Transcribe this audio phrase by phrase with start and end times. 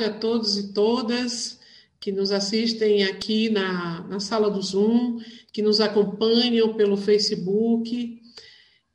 [0.00, 1.60] Tarde a todos e todas
[2.00, 5.20] que nos assistem aqui na, na sala do Zoom,
[5.52, 8.18] que nos acompanham pelo Facebook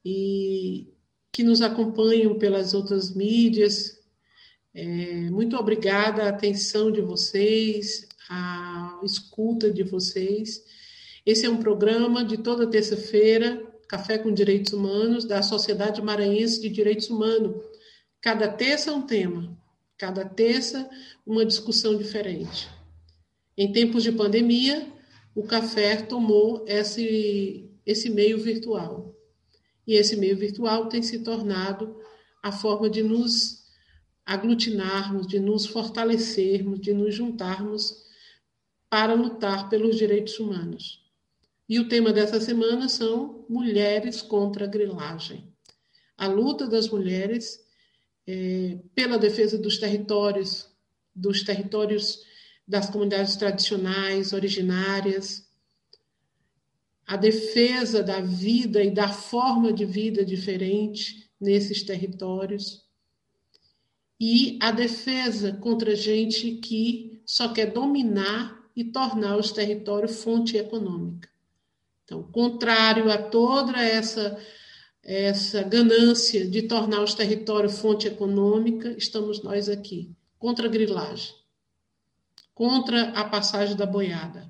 [0.04, 0.88] e
[1.32, 3.99] que nos acompanham pelas outras mídias.
[4.73, 10.63] É, muito obrigada a atenção de vocês, a escuta de vocês.
[11.24, 16.70] Esse é um programa de toda terça-feira, Café com Direitos Humanos, da Sociedade Maranhense de
[16.70, 17.63] Direitos Humanos.
[18.20, 19.55] Cada terça é um tema.
[19.98, 20.90] Cada terça,
[21.26, 22.70] uma discussão diferente.
[23.57, 24.91] Em tempos de pandemia,
[25.34, 29.15] o café tomou esse, esse meio virtual.
[29.87, 31.99] E esse meio virtual tem se tornado
[32.43, 33.65] a forma de nos
[34.26, 38.04] aglutinarmos, de nos fortalecermos, de nos juntarmos
[38.90, 41.04] para lutar pelos direitos humanos.
[41.68, 45.52] E o tema dessa semana são mulheres contra a grilagem.
[46.18, 47.65] A luta das mulheres
[48.27, 50.70] é, pela defesa dos territórios,
[51.13, 52.20] dos territórios
[52.68, 55.48] das comunidades tradicionais, originárias,
[57.05, 62.84] a defesa da vida e da forma de vida diferente nesses territórios,
[64.19, 71.29] e a defesa contra gente que só quer dominar e tornar os territórios fonte econômica.
[72.03, 74.40] Então, contrário a toda essa
[75.06, 80.09] essa ganância de tornar os territórios fonte econômica, estamos nós aqui,
[80.40, 81.31] contra a grilagem,
[82.56, 84.50] contra a passagem da boiada.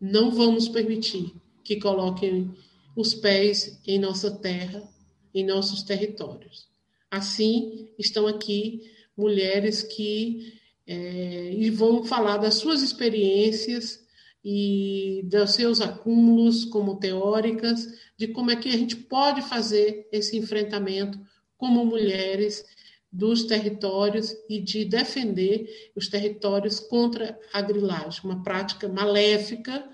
[0.00, 2.54] Não vamos permitir que coloquem
[2.94, 4.88] os pés em nossa terra,
[5.34, 6.68] em nossos territórios.
[7.10, 14.06] Assim, estão aqui mulheres que é, vão falar das suas experiências
[14.44, 20.36] e dos seus acúmulos como teóricas, de como é que a gente pode fazer esse
[20.36, 21.18] enfrentamento
[21.56, 22.64] como mulheres
[23.10, 29.88] dos territórios e de defender os territórios contra a grilagem, uma prática maléfica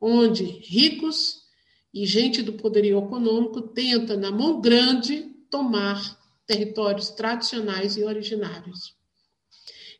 [0.00, 1.44] onde ricos
[1.92, 8.94] e gente do poderio econômico tenta na mão grande tomar territórios tradicionais e originários.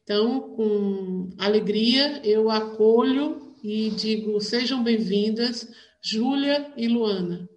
[0.02, 5.66] Então, com alegria, eu acolho e digo sejam bem-vindas,
[6.02, 7.48] Júlia e Luana.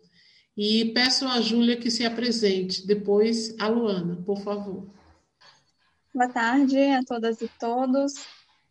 [0.57, 4.87] E peço a Júlia que se apresente, depois a Luana, por favor.
[6.11, 8.13] Boa tarde a todas e todos.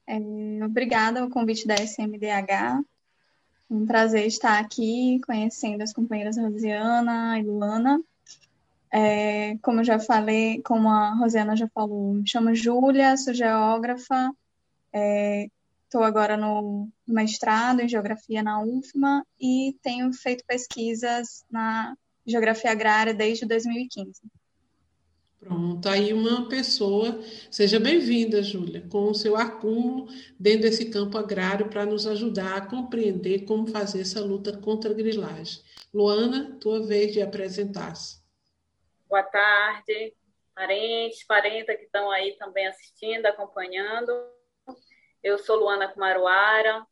[0.05, 0.19] É,
[0.65, 2.83] obrigada ao convite da SMDH.
[3.71, 8.03] Um prazer estar aqui conhecendo as companheiras Rosiana e Luana.
[8.93, 14.33] É, como eu já falei, como a Rosiana já falou, me chamo Júlia, sou geógrafa,
[14.93, 15.49] é,
[15.87, 23.15] Estou agora no mestrado em Geografia na UFMA e tenho feito pesquisas na Geografia Agrária
[23.15, 24.21] desde 2015.
[25.39, 31.69] Pronto, aí uma pessoa, seja bem-vinda, Júlia, com o seu acúmulo dentro desse campo agrário
[31.69, 35.63] para nos ajudar a compreender como fazer essa luta contra a grilagem.
[35.95, 38.21] Luana, tua vez de apresentar-se.
[39.09, 40.13] Boa tarde,
[40.53, 44.36] parentes, parentas que estão aí também assistindo, acompanhando.
[45.23, 46.87] Eu sou Luana Kumaruara,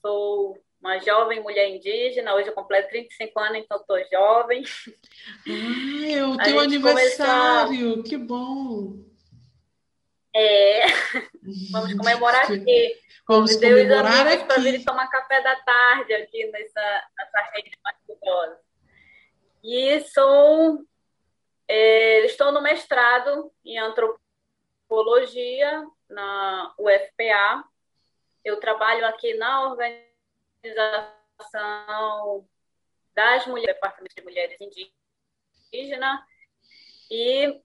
[0.00, 2.34] sou uma jovem mulher indígena.
[2.34, 4.64] Hoje eu completo 35 anos, então estou jovem.
[5.46, 8.02] Ah, é o teu aniversário, começou...
[8.02, 8.96] que bom!
[10.34, 10.86] É,
[11.70, 12.98] vamos comemorar aqui.
[13.28, 14.44] Vamos comemorar aqui.
[14.44, 18.58] para vir tomar café da tarde aqui nessa, nessa rede maravilhosa.
[19.62, 20.82] E sou,
[21.68, 27.64] é, estou no mestrado em antropologia na UFPA.
[28.44, 32.48] Eu trabalho aqui na organização
[33.14, 36.20] das mulheres, Departamento de Mulheres Indígenas,
[37.10, 37.60] e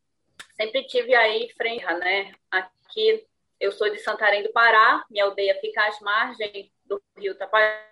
[0.55, 2.33] sempre tive aí frente, né?
[2.51, 3.25] Aqui
[3.59, 7.89] eu sou de Santarém do Pará, minha aldeia fica às margens do rio Tapajós,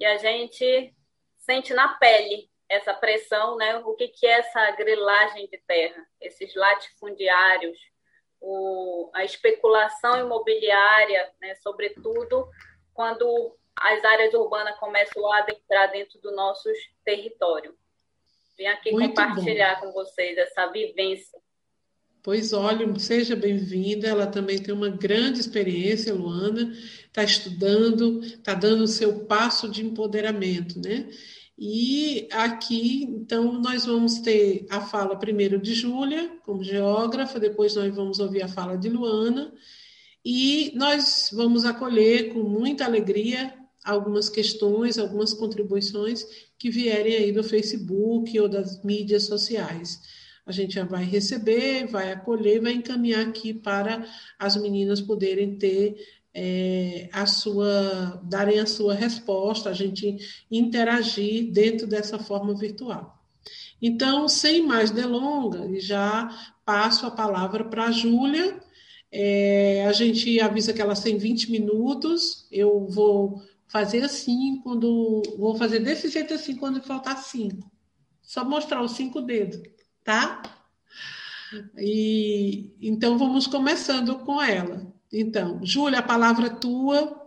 [0.00, 0.92] e a gente
[1.38, 3.78] sente na pele essa pressão, né?
[3.78, 7.78] O que, que é essa grilagem de terra, esses latifundiários,
[8.42, 12.48] o, a especulação imobiliária, né, sobretudo
[12.92, 16.68] quando as áreas urbanas começam a adentrar dentro do nosso
[17.04, 17.74] território.
[18.58, 19.86] Vim aqui Muito compartilhar bom.
[19.86, 21.38] com vocês essa vivência.
[22.22, 24.06] Pois olha, seja bem-vinda.
[24.06, 26.72] Ela também tem uma grande experiência, Luana,
[27.06, 31.08] está estudando, está dando o seu passo de empoderamento, né?
[31.64, 37.94] E aqui, então, nós vamos ter a fala primeiro de Júlia, como geógrafa, depois nós
[37.94, 39.54] vamos ouvir a fala de Luana,
[40.24, 43.54] e nós vamos acolher com muita alegria
[43.84, 46.26] algumas questões, algumas contribuições
[46.58, 50.00] que vierem aí do Facebook ou das mídias sociais.
[50.44, 54.04] a gente já vai receber, vai acolher, vai encaminhar aqui para
[54.36, 55.94] as meninas poderem ter
[56.34, 60.16] é, a sua, darem a sua resposta, a gente
[60.50, 63.22] interagir dentro dessa forma virtual.
[63.80, 68.60] Então, sem mais delongas, já passo a palavra para a Júlia.
[69.10, 72.46] É, a gente avisa que ela tem 20 minutos.
[72.50, 75.22] Eu vou fazer assim quando.
[75.36, 77.70] Vou fazer desse jeito assim quando faltar cinco.
[78.22, 79.60] Só mostrar os cinco dedos,
[80.04, 80.42] tá?
[81.76, 84.91] E então vamos começando com ela.
[85.12, 87.20] Então, Júlia, a palavra é tua,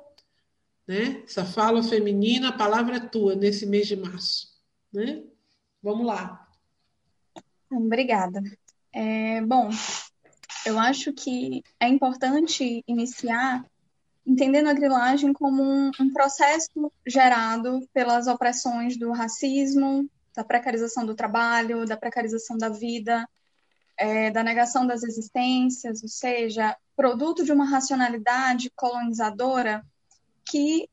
[0.87, 1.21] né?
[1.23, 4.47] Essa fala feminina, a palavra é tua nesse mês de março,
[4.91, 5.23] né?
[5.83, 6.49] Vamos lá.
[7.71, 8.41] Obrigada.
[8.91, 9.69] É, bom,
[10.65, 13.63] eu acho que é importante iniciar
[14.25, 21.13] entendendo a grilagem como um, um, processo gerado pelas opressões do racismo, da precarização do
[21.13, 23.27] trabalho, da precarização da vida,
[23.97, 29.85] é, da negação das existências, ou seja, produto de uma racionalidade colonizadora
[30.43, 30.89] que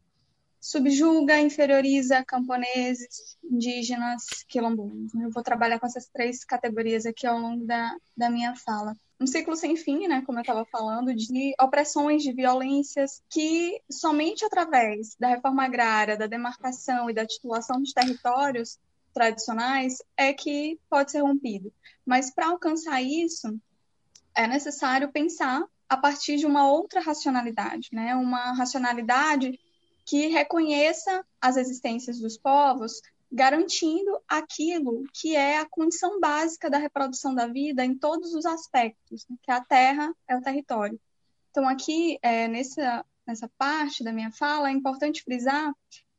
[0.60, 5.12] subjuga, inferioriza camponeses, indígenas, quilombolas.
[5.12, 8.96] Eu vou trabalhar com essas três categorias aqui ao longo da, da minha fala.
[9.20, 14.44] Um ciclo sem fim, né, como eu estava falando, de opressões, de violências, que somente
[14.44, 18.78] através da reforma agrária, da demarcação e da titulação dos territórios
[19.12, 21.72] tradicionais é que pode ser rompido.
[22.04, 23.58] Mas para alcançar isso,
[24.34, 28.14] é necessário pensar a partir de uma outra racionalidade, né?
[28.16, 29.58] Uma racionalidade
[30.04, 33.00] que reconheça as existências dos povos,
[33.30, 39.26] garantindo aquilo que é a condição básica da reprodução da vida em todos os aspectos,
[39.28, 39.36] né?
[39.42, 41.00] que a terra é o território.
[41.50, 45.72] Então, aqui, é, nessa, nessa parte da minha fala, é importante frisar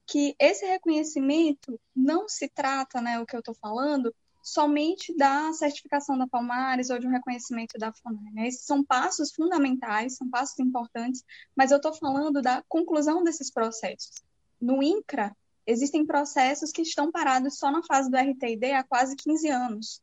[0.05, 4.13] que esse reconhecimento não se trata, né, o que eu estou falando,
[4.43, 8.33] somente da certificação da Palmares ou de um reconhecimento da FUNAI.
[8.33, 8.47] Né?
[8.47, 11.23] Esses são passos fundamentais, são passos importantes,
[11.55, 14.11] mas eu estou falando da conclusão desses processos.
[14.59, 15.35] No INCRA,
[15.65, 20.01] existem processos que estão parados só na fase do RTD há quase 15 anos.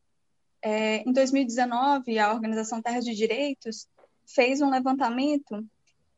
[0.63, 3.87] É, em 2019, a Organização Terra de Direitos
[4.27, 5.67] fez um levantamento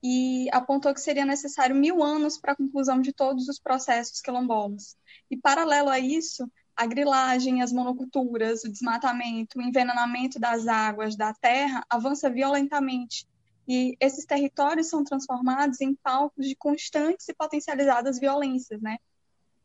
[0.02, 4.96] e apontou que seria necessário mil anos para a conclusão de todos os processos quilombolas.
[5.30, 11.32] E, paralelo a isso, a grilagem, as monoculturas, o desmatamento, o envenenamento das águas, da
[11.32, 13.28] terra, avança violentamente.
[13.68, 18.98] E esses territórios são transformados em palcos de constantes e potencializadas violências, né?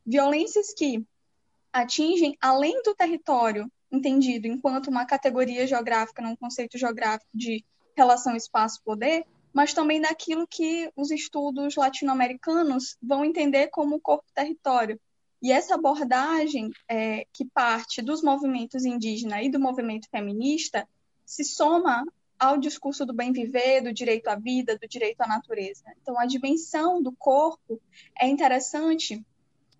[0.06, 1.04] Violências que
[1.74, 9.26] atingem além do território entendido enquanto uma categoria geográfica, num conceito geográfico de relação espaço-poder,
[9.58, 15.02] mas também daquilo que os estudos latino-americanos vão entender como corpo-território,
[15.42, 20.88] e essa abordagem, é, que parte dos movimentos indígenas e do movimento feminista,
[21.26, 22.06] se soma
[22.38, 25.86] ao discurso do bem viver, do direito à vida, do direito à natureza.
[26.04, 27.82] Então, a dimensão do corpo
[28.16, 29.26] é interessante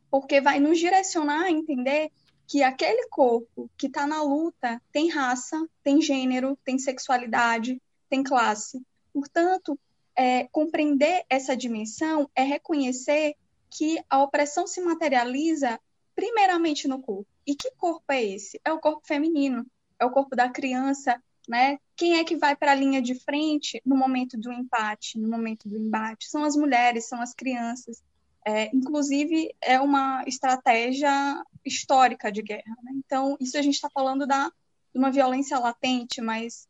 [0.10, 2.10] porque vai nos direcionar a entender
[2.48, 7.80] que aquele corpo que está na luta tem raça, tem gênero, tem sexualidade,
[8.10, 8.82] tem classe.
[9.18, 9.80] Portanto,
[10.16, 13.34] é, compreender essa dimensão é reconhecer
[13.68, 15.80] que a opressão se materializa
[16.16, 17.28] primeiramente no corpo.
[17.44, 18.62] E que corpo é esse?
[18.64, 19.66] É o corpo feminino,
[20.00, 21.20] é o corpo da criança,
[21.50, 21.80] né?
[21.96, 25.68] Quem é que vai para a linha de frente no momento do empate, no momento
[25.68, 26.30] do embate?
[26.30, 28.04] São as mulheres, são as crianças.
[28.46, 32.78] É, inclusive, é uma estratégia histórica de guerra.
[32.84, 32.92] Né?
[32.98, 34.48] Então, isso a gente está falando da,
[34.94, 36.68] de uma violência latente, mas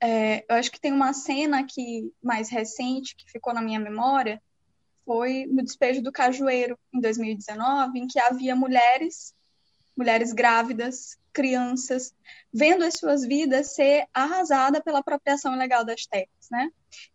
[0.00, 4.42] é, eu acho que tem uma cena que mais recente que ficou na minha memória,
[5.04, 9.34] foi no despejo do Cajueiro, em 2019, em que havia mulheres,
[9.96, 12.14] mulheres grávidas, crianças,
[12.52, 16.70] vendo as suas vidas ser arrasada pela apropriação ilegal das terras, né?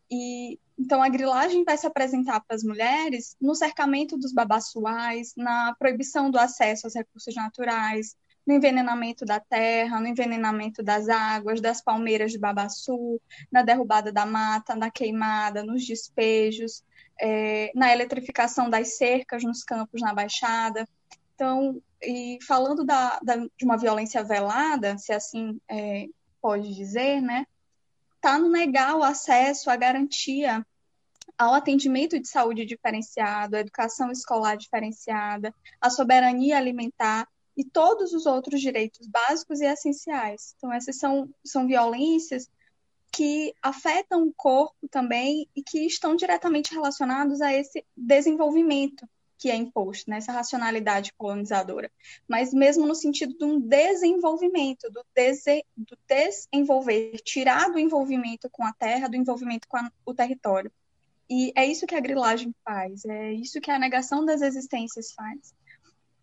[0.09, 5.73] E então a grilagem vai se apresentar para as mulheres no cercamento dos babaçuais, na
[5.79, 8.15] proibição do acesso aos recursos naturais,
[8.45, 13.19] no envenenamento da terra, no envenenamento das águas, das palmeiras de babaçu,
[13.51, 16.83] na derrubada da mata, na queimada, nos despejos,
[17.19, 20.87] é, na eletrificação das cercas nos campos na Baixada.
[21.33, 26.05] Então, e falando da, da, de uma violência velada, se assim é,
[26.41, 27.45] pode dizer, né,
[28.15, 30.65] está no negar o acesso à garantia
[31.37, 38.25] ao atendimento de saúde diferenciado, à educação escolar diferenciada, à soberania alimentar e todos os
[38.25, 40.53] outros direitos básicos e essenciais.
[40.57, 42.49] Então, essas são, são violências
[43.15, 49.07] que afetam o corpo também e que estão diretamente relacionados a esse desenvolvimento.
[49.37, 50.37] que é imposto, nessa né?
[50.37, 51.91] racionalidade colonizadora,
[52.27, 58.63] mas mesmo no sentido de um desenvolvimento, do, dese, do desenvolver, tirar do envolvimento com
[58.63, 60.71] a terra, do envolvimento com a, o território.
[61.29, 65.53] E é isso que a grilagem faz, é isso que a negação das existências faz.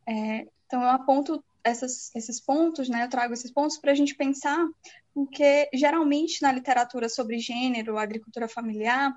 [0.08, 4.14] É, então, eu aponto essas, esses pontos, né, eu trago esses pontos para a gente
[4.14, 4.66] pensar,
[5.12, 9.14] porque geralmente na literatura sobre gênero, agricultura familiar,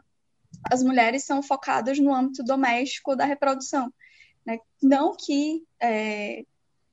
[0.69, 3.89] as mulheres são focadas no âmbito doméstico da reprodução.
[4.45, 4.59] Né?
[4.83, 6.43] Não que é,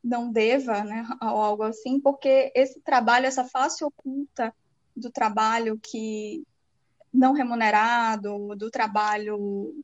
[0.03, 4.55] não deva, né, ou algo assim, porque esse trabalho, essa face oculta
[4.97, 6.45] do trabalho que
[7.13, 9.75] não remunerado, do trabalho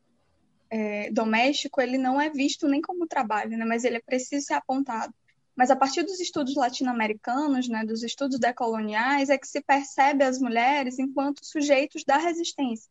[0.69, 4.53] é, doméstico, ele não é visto nem como trabalho, né, mas ele é preciso ser
[4.53, 5.13] apontado.
[5.55, 10.39] Mas a partir dos estudos latino-americanos, né, dos estudos decoloniais, é que se percebe as
[10.39, 12.89] mulheres enquanto sujeitos da resistência.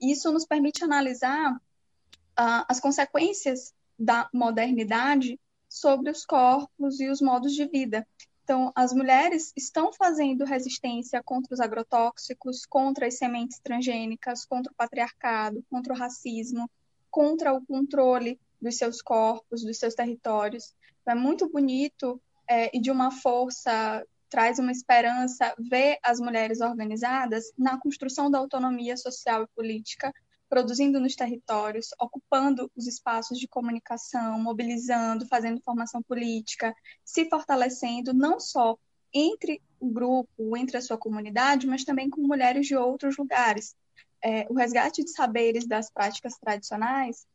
[0.00, 7.52] Isso nos permite analisar uh, as consequências da modernidade sobre os corpos e os modos
[7.52, 8.06] de vida.
[8.44, 14.74] Então, as mulheres estão fazendo resistência contra os agrotóxicos, contra as sementes transgênicas, contra o
[14.76, 16.70] patriarcado, contra o racismo,
[17.14, 20.74] contra o controle dos seus corpos, dos seus territórios.
[21.00, 26.60] Então, é muito bonito é, e de uma força traz uma esperança ver as mulheres
[26.60, 30.12] organizadas na construção da autonomia social e política,
[30.48, 38.40] produzindo nos territórios, ocupando os espaços de comunicação, mobilizando, fazendo formação política, se fortalecendo não
[38.40, 38.76] só
[39.12, 43.76] entre o grupo, entre a sua comunidade, mas também com mulheres de outros lugares.
[44.24, 47.26] É, o resgate de saberes das práticas tradicionais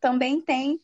[0.00, 0.80] também tem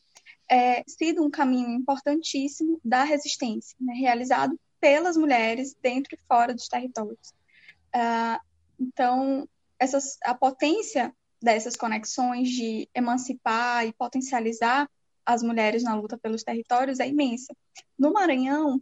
[0.49, 6.67] é, sido um caminho importantíssimo da resistência, né, realizado pelas mulheres dentro e fora dos
[6.67, 7.33] territórios.
[7.95, 8.39] Uh,
[8.79, 9.47] então,
[9.79, 14.89] essas, a potência dessas conexões de emancipar e potencializar
[15.25, 17.55] as mulheres na luta pelos territórios é imensa.
[17.97, 18.81] No Maranhão,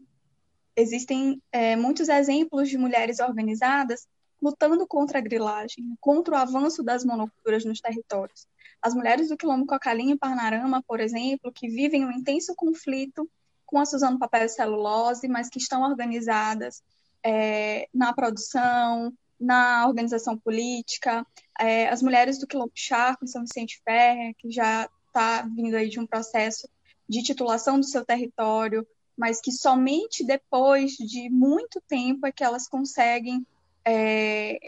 [0.76, 4.08] existem é, muitos exemplos de mulheres organizadas
[4.42, 8.48] lutando contra a grilagem, contra o avanço das monoculturas nos territórios.
[8.82, 13.30] As mulheres do quilombo Cocalinho e Parnarama, por exemplo, que vivem um intenso conflito
[13.66, 16.82] com a Suzano Papel e Celulose, mas que estão organizadas
[17.24, 21.26] é, na produção, na organização política,
[21.60, 25.90] é, as mulheres do Quilombo Charco, em São Vicente Ferre, que já está vindo aí
[25.90, 26.68] de um processo
[27.08, 32.68] de titulação do seu território, mas que somente depois de muito tempo é que elas
[32.68, 33.46] conseguem
[33.90, 34.60] é,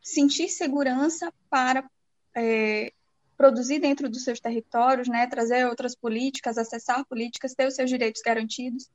[0.00, 1.84] sentir segurança para
[2.34, 2.90] é,
[3.36, 8.22] produzir dentro dos seus territórios, né, trazer outras políticas, acessar políticas, ter os seus direitos
[8.22, 8.88] garantidos.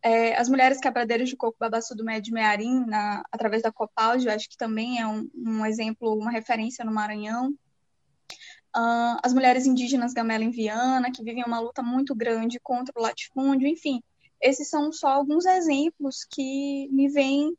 [0.00, 4.32] É, as mulheres quebradeiras de coco babaçu do Médio Mearim, na, através da Copalge, eu
[4.32, 7.50] acho que também é um, um exemplo, uma referência no Maranhão.
[8.74, 13.02] Uh, as mulheres indígenas Gamela em Viana, que vivem uma luta muito grande contra o
[13.02, 14.00] latifúndio, enfim,
[14.40, 17.52] esses são só alguns exemplos que me vêm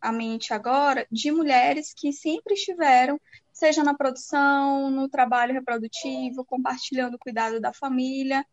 [0.00, 3.20] à mente agora de mulheres que sempre estiveram
[3.58, 8.46] seja na produção, no trabalho reprodutivo, compartilhando o cuidado da família,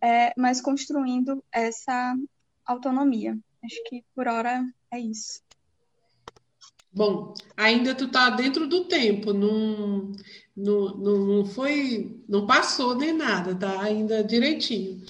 [0.00, 2.14] é, mas construindo essa
[2.64, 3.36] autonomia.
[3.64, 5.42] Acho que por hora é isso.
[6.92, 10.12] Bom, ainda tu tá dentro do tempo, não,
[10.56, 15.02] não, não, foi, não passou nem nada, tá ainda direitinho.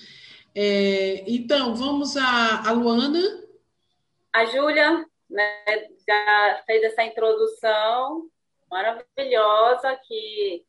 [0.55, 3.21] É, então, vamos a, a Luana.
[4.33, 8.29] A Júlia né, já fez essa introdução,
[8.71, 10.65] maravilhosa que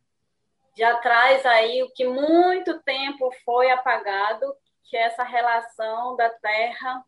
[0.75, 4.55] já traz aí o que muito tempo foi apagado,
[4.85, 7.03] que é essa relação da Terra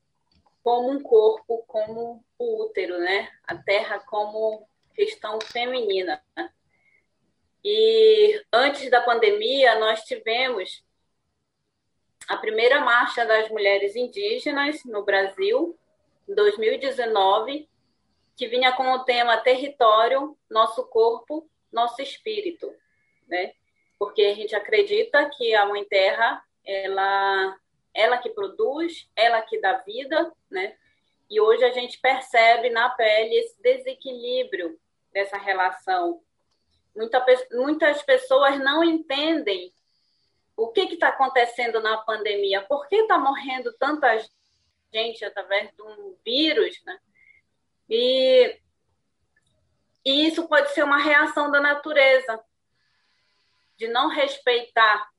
[0.63, 3.31] como um corpo, como o útero, né?
[3.43, 6.23] A Terra como questão feminina.
[7.63, 10.83] E antes da pandemia, nós tivemos
[12.27, 15.77] a primeira marcha das mulheres indígenas no Brasil,
[16.27, 17.69] em 2019,
[18.35, 22.73] que vinha com o tema território, nosso corpo, nosso espírito,
[23.27, 23.53] né?
[23.97, 27.57] Porque a gente acredita que a Mãe Terra, ela,
[27.93, 30.75] ela que produz, ela que dá vida, né?
[31.29, 34.77] E hoje a gente percebe na pele esse desequilíbrio
[35.11, 36.21] dessa relação.
[36.95, 39.71] Muita, muitas pessoas não entendem
[40.55, 44.15] o que está acontecendo na pandemia, por que está morrendo tanta
[44.95, 46.97] gente através de um vírus, né?
[47.89, 48.57] E,
[50.05, 52.41] e isso pode ser uma reação da natureza,
[53.75, 55.09] de não respeitar.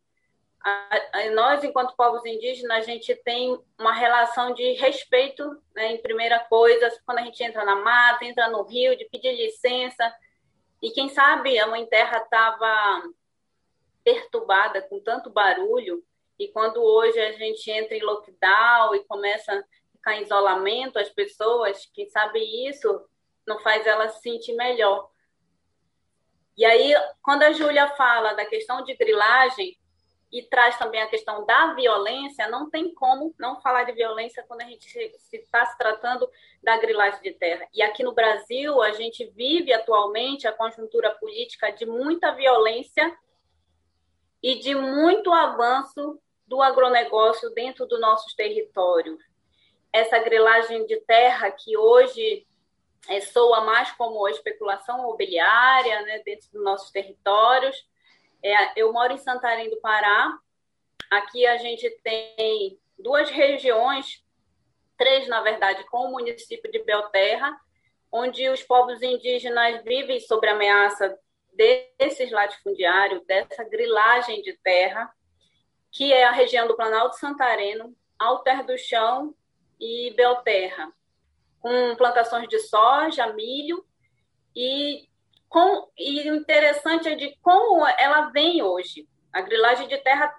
[0.65, 6.03] A, a, nós, enquanto povos indígenas, a gente tem uma relação de respeito, né, em
[6.03, 10.13] primeira coisa, quando a gente entra na mata, entra no rio, de pedir licença.
[10.83, 13.03] E quem sabe a Mãe Terra estava
[14.03, 16.03] perturbada com tanto barulho
[16.39, 19.63] E quando hoje a gente entra em lockdown e começa a
[19.93, 23.05] ficar em isolamento, as pessoas, quem sabe isso
[23.47, 25.09] não faz ela se sentir melhor.
[26.57, 29.79] E aí, quando a Júlia fala da questão de grilagem
[30.33, 34.63] e traz também a questão da violência, não tem como não falar de violência quando
[34.63, 34.87] a gente
[35.33, 36.29] está se tratando
[36.63, 37.69] da grilagem de terra.
[37.73, 43.17] E aqui no Brasil, a gente vive atualmente a conjuntura política de muita violência
[44.43, 49.19] e de muito avanço do agronegócio dentro do nossos territórios.
[49.93, 52.47] Essa grilagem de terra que hoje
[53.09, 57.87] é, soa mais como especulação imobiliária né, dentro dos nossos territórios.
[58.43, 60.39] É, eu moro em Santarém do Pará.
[61.11, 64.25] Aqui a gente tem duas regiões,
[64.97, 67.59] três, na verdade, com o município de Belterra,
[68.11, 71.19] onde os povos indígenas vivem sob ameaça
[71.53, 75.11] desses latifundiários, dessa grilagem de terra,
[75.91, 79.35] que é a região do Planalto Santareno, Alter do Chão
[79.81, 80.93] e Belterra
[81.67, 83.85] com plantações de soja, milho,
[84.55, 85.09] e,
[85.49, 89.09] com, e o interessante é de como ela vem hoje.
[89.33, 90.33] A grilagem de terra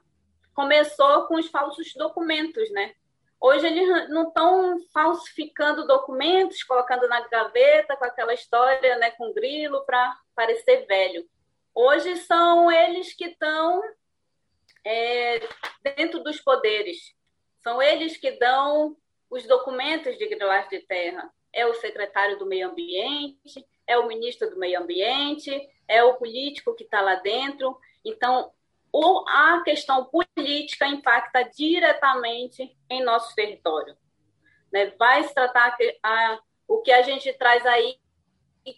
[0.54, 2.94] começou com os falsos documentos, né?
[3.42, 9.86] Hoje eles não estão falsificando documentos, colocando na gaveta com aquela história, né, com grilo
[9.86, 11.28] para parecer velho.
[11.76, 13.82] Hoje são eles que estão
[14.88, 15.40] é,
[15.84, 17.14] dentro dos poderes.
[17.60, 18.96] São eles que dão
[19.30, 21.30] os documentos de grilagem de terra.
[21.52, 25.52] É o secretário do meio ambiente, é o ministro do meio ambiente,
[25.88, 27.78] é o político que está lá dentro.
[28.06, 28.52] Então,
[29.28, 33.98] a questão política impacta diretamente em nosso território.
[34.72, 34.94] Né?
[34.98, 38.00] Vai se tratar a, o que a gente traz aí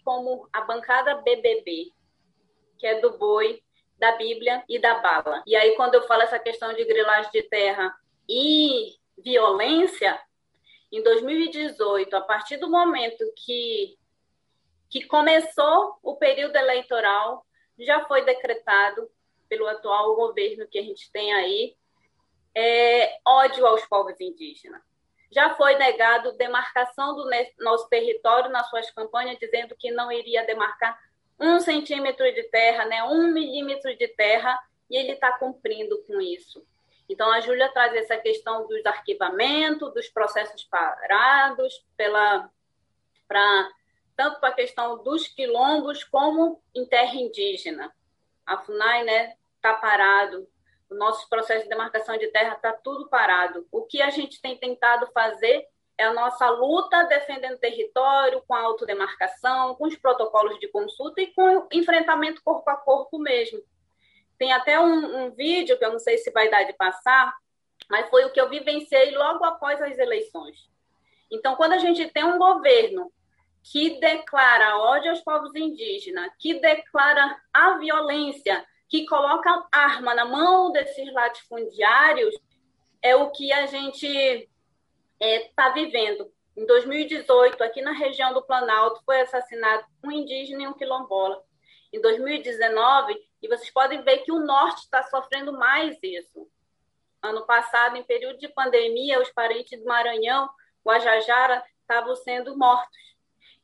[0.03, 1.91] como a bancada BBB,
[2.77, 3.61] que é do boi,
[3.99, 5.43] da Bíblia e da bala.
[5.45, 7.93] E aí, quando eu falo essa questão de grilagem de terra
[8.27, 10.19] e violência,
[10.91, 13.97] em 2018, a partir do momento que,
[14.89, 17.45] que começou o período eleitoral,
[17.77, 19.09] já foi decretado
[19.47, 21.75] pelo atual governo que a gente tem aí
[22.55, 24.81] é, ódio aos povos indígenas.
[25.31, 30.97] Já foi negado demarcação do nosso território nas suas campanhas, dizendo que não iria demarcar
[31.39, 36.65] um centímetro de terra, né, um milímetro de terra, e ele está cumprindo com isso.
[37.07, 42.49] Então, a Júlia traz essa questão dos arquivamentos, dos processos parados, pela,
[43.27, 43.69] pra,
[44.15, 47.91] tanto para a questão dos quilombos como em terra indígena.
[48.45, 50.47] A FUNAI está né, tá parado,
[50.89, 53.67] o nosso processo de demarcação de terra está tudo parado.
[53.71, 55.67] O que a gente tem tentado fazer
[55.99, 61.27] é a nossa luta defendendo território, com a autodemarcação, com os protocolos de consulta e
[61.33, 63.59] com o enfrentamento corpo a corpo mesmo.
[64.37, 67.35] Tem até um, um vídeo que eu não sei se vai dar de passar,
[67.89, 70.69] mas foi o que eu vivenciei logo após as eleições.
[71.29, 73.11] Então, quando a gente tem um governo
[73.61, 80.71] que declara ódio aos povos indígenas, que declara a violência, que coloca arma na mão
[80.71, 82.33] desses latifundiários,
[83.01, 84.49] é o que a gente
[85.19, 86.31] está é, tá vivendo.
[86.55, 91.43] Em 2018, aqui na região do Planalto, foi assassinado um indígena e um quilombola.
[91.91, 96.47] Em 2019, e vocês podem ver que o norte está sofrendo mais isso.
[97.21, 100.49] Ano passado, em período de pandemia, os parentes do Maranhão,
[100.85, 102.97] Guajajara, estavam sendo mortos.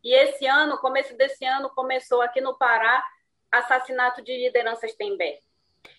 [0.03, 3.03] E esse ano, começo desse ano, começou aqui no Pará
[3.51, 5.39] assassinato de lideranças Tembé.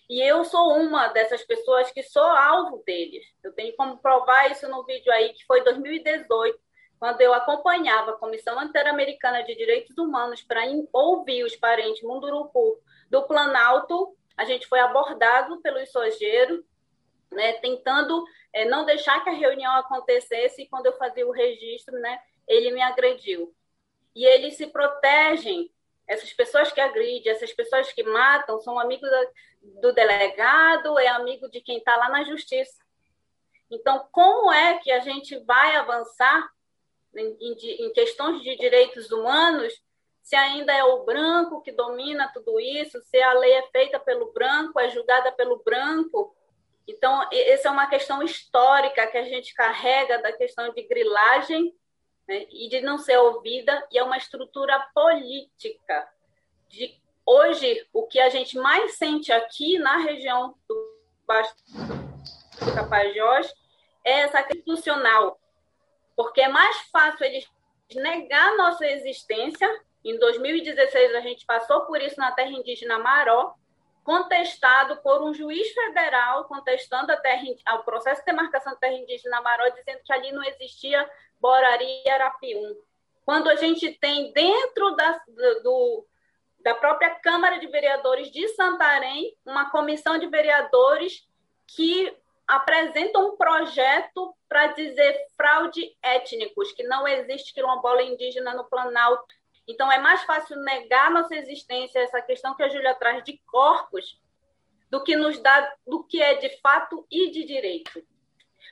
[0.09, 3.25] E eu sou uma dessas pessoas que sou alvo deles.
[3.43, 6.59] Eu tenho como provar isso no vídeo aí, que foi 2018,
[6.99, 13.23] quando eu acompanhava a Comissão Interamericana de Direitos Humanos para ouvir os parentes Munduruku do
[13.23, 16.63] Planalto, a gente foi abordado pelo Sojeiro,
[17.31, 18.23] né, tentando
[18.53, 22.71] é, não deixar que a reunião acontecesse, e quando eu fazia o registro, né, ele
[22.71, 23.53] me agrediu.
[24.15, 25.71] E eles se protegem,
[26.07, 29.09] essas pessoas que agridem, essas pessoas que matam, são amigos
[29.81, 32.83] do delegado, é amigo de quem está lá na justiça.
[33.69, 36.49] Então, como é que a gente vai avançar
[37.15, 39.73] em, em, em questões de direitos humanos
[40.27, 44.33] se ainda é o branco que domina tudo isso, se a lei é feita pelo
[44.33, 46.35] branco, é julgada pelo branco.
[46.85, 51.73] Então, essa é uma questão histórica que a gente carrega da questão de grilagem
[52.27, 56.09] né, e de não ser ouvida, e é uma estrutura política.
[56.67, 61.53] De, hoje, o que a gente mais sente aqui na região do Baixo
[62.63, 63.53] do Capajós
[64.03, 65.37] é essa institucional,
[66.15, 67.45] porque é mais fácil eles
[67.93, 69.69] negar nossa existência
[70.03, 73.53] em 2016, a gente passou por isso na terra indígena Maró,
[74.05, 79.41] contestado por um juiz federal, contestando a terra, o processo de demarcação de terra indígena
[79.41, 81.09] Maró, dizendo que ali não existia
[81.41, 82.77] Borari e Arapium.
[83.25, 85.21] Quando a gente tem dentro da,
[85.61, 86.07] do,
[86.67, 91.25] da própria Câmara de Vereadores de Santarém uma comissão de vereadores
[91.65, 92.13] que
[92.45, 99.33] apresentam um projeto para dizer fraude étnicos, que não existe quilombola indígena no Planalto.
[99.65, 104.21] Então, é mais fácil negar nossa existência, essa questão que a Júlia traz de corpos,
[104.89, 108.05] do que nos dá do que é de fato e de direito.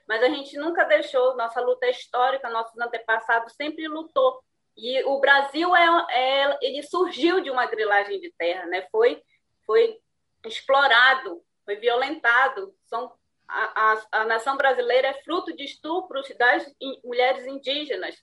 [0.05, 4.43] Mas a gente nunca deixou, nossa luta é histórica, nossos antepassados sempre lutou.
[4.77, 8.87] E o Brasil é, é ele surgiu de uma grilagem de terra, né?
[8.91, 9.21] Foi
[9.65, 9.97] foi
[10.45, 12.75] explorado, foi violentado.
[12.85, 13.11] São
[13.47, 16.65] a, a, a nação brasileira é fruto de estupros das
[17.03, 18.15] mulheres indígenas,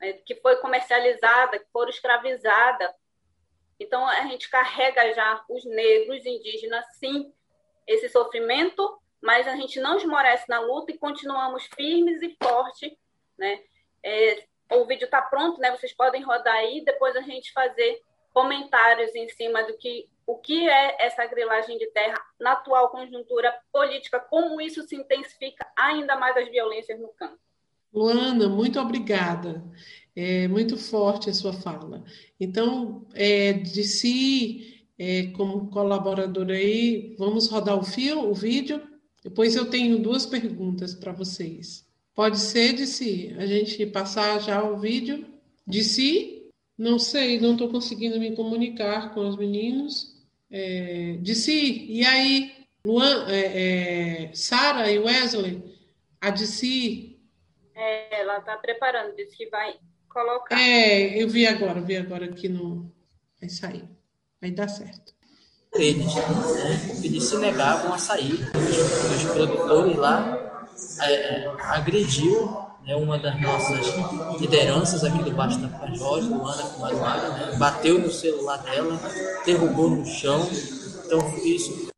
[0.00, 0.14] né?
[0.24, 2.90] que foi comercializada, que foram escravizadas.
[3.80, 7.32] Então a gente carrega já os negros indígenas, sim,
[7.86, 12.92] esse sofrimento mas a gente não esmorece na luta e continuamos firmes e fortes,
[13.36, 13.60] né?
[14.02, 15.70] É, o vídeo está pronto, né?
[15.70, 18.02] Vocês podem rodar aí, depois a gente fazer
[18.32, 23.52] comentários em cima do que o que é essa grilagem de terra na atual conjuntura
[23.72, 27.38] política, como isso se intensifica ainda mais as violências no campo.
[27.92, 29.64] Luana, muito obrigada.
[30.14, 32.04] É muito forte a sua fala.
[32.38, 38.86] Então, é, de si, é, como colaboradora aí, vamos rodar o fio, o vídeo?
[39.24, 41.87] Depois eu tenho duas perguntas para vocês.
[42.18, 45.24] Pode ser de si, a gente passar já o vídeo
[45.64, 46.50] de si?
[46.76, 50.16] Não sei, não estou conseguindo me comunicar com os meninos.
[50.50, 55.62] É, de si, e aí, Luan, é, é, Sara e Wesley,
[56.20, 57.20] a de si.
[57.72, 59.76] É, ela está preparando, disse que vai
[60.08, 60.60] colocar.
[60.60, 62.92] É, eu vi agora, vi agora aqui no.
[63.40, 63.84] Vai sair.
[64.40, 65.16] Vai dar certo
[65.74, 68.32] eles, né, eles se negavam a sair.
[68.56, 70.48] Os, os produtores lá
[71.60, 73.86] agrediu né, uma das nossas
[74.40, 78.98] lideranças aqui do Baixo da Pajós, Luana Kumaruara, né, bateu no celular dela,
[79.44, 80.48] derrubou no chão.
[81.04, 81.88] Então, isso.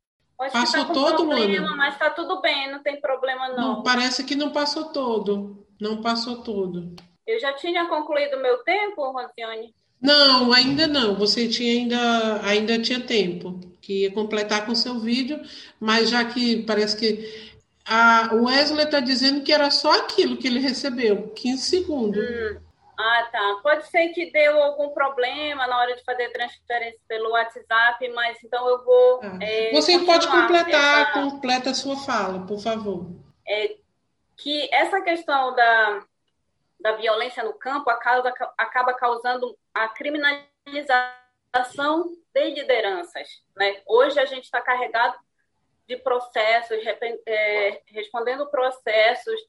[0.51, 1.75] Passou tá todo, problema, Luana?
[1.77, 3.75] Mas tá tudo bem, não tem problema não.
[3.75, 3.83] não.
[3.83, 5.65] Parece que não passou todo.
[5.79, 6.95] Não passou todo.
[7.25, 9.73] Eu já tinha concluído o meu tempo, Rosiane?
[10.01, 11.15] Não, ainda não.
[11.15, 15.39] Você tinha ainda, ainda tinha tempo que ia completar com seu vídeo,
[15.79, 17.50] mas já que parece que
[17.85, 22.23] a Wesley está dizendo que era só aquilo que ele recebeu, 15 segundos.
[22.23, 22.61] Hum.
[22.97, 23.59] Ah, tá.
[23.63, 28.67] Pode ser que deu algum problema na hora de fazer transferência pelo WhatsApp, mas então
[28.69, 29.21] eu vou.
[29.23, 29.39] Ah.
[29.41, 31.13] É, Você pode completar, essa...
[31.13, 33.09] completa a sua fala, por favor.
[33.47, 33.75] É,
[34.37, 36.03] que essa questão da,
[36.79, 43.41] da violência no campo acaba, acaba causando a criminalização de lideranças.
[43.55, 43.81] Né?
[43.87, 45.15] Hoje a gente está carregado
[45.87, 46.77] de processos,
[47.25, 49.39] é, respondendo processos,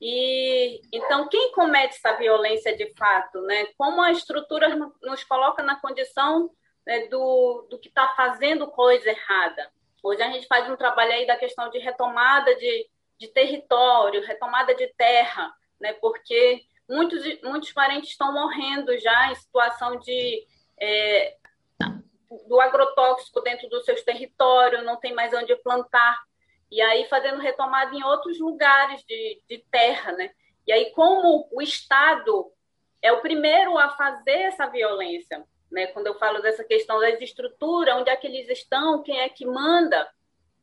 [0.00, 3.66] e então quem comete essa violência de fato, né?
[3.76, 4.68] Como a estrutura
[5.02, 6.50] nos coloca na condição
[6.86, 9.70] né, do, do que está fazendo coisa errada.
[10.02, 12.88] Hoje a gente faz um trabalho aí da questão de retomada de,
[13.18, 15.92] de território, retomada de terra, né?
[15.94, 20.46] Porque muitos, muitos parentes estão morrendo já em situação de
[20.80, 21.36] é,
[22.46, 26.18] do agrotóxico dentro dos seus territórios, não tem mais onde plantar,
[26.70, 30.30] e aí fazendo retomada em outros lugares de, de terra, né?
[30.66, 32.52] E aí, como o Estado
[33.00, 35.86] é o primeiro a fazer essa violência, né?
[35.88, 39.46] Quando eu falo dessa questão das estruturas, onde é que eles estão, quem é que
[39.46, 40.08] manda,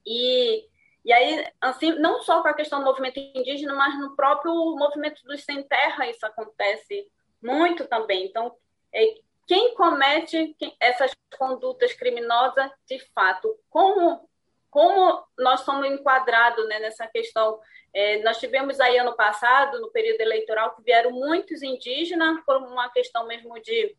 [0.06, 0.68] e
[1.06, 5.24] e aí, assim, não só com a questão do movimento indígena, mas no próprio movimento
[5.24, 7.08] dos sem terra isso acontece
[7.40, 8.26] muito também.
[8.26, 8.52] Então,
[8.92, 9.14] é,
[9.48, 14.28] quem comete essas condutas criminosas, de fato, como
[14.76, 17.62] como nós somos enquadrados né, nessa questão?
[17.94, 22.90] É, nós tivemos aí ano passado, no período eleitoral, que vieram muitos indígenas por uma
[22.90, 23.96] questão mesmo de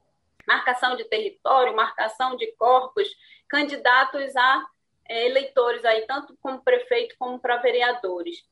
[0.46, 3.08] marcação de território, marcação de corpos,
[3.48, 4.66] candidatos a
[5.08, 8.44] é, eleitores aí, tanto como prefeito como para vereadores.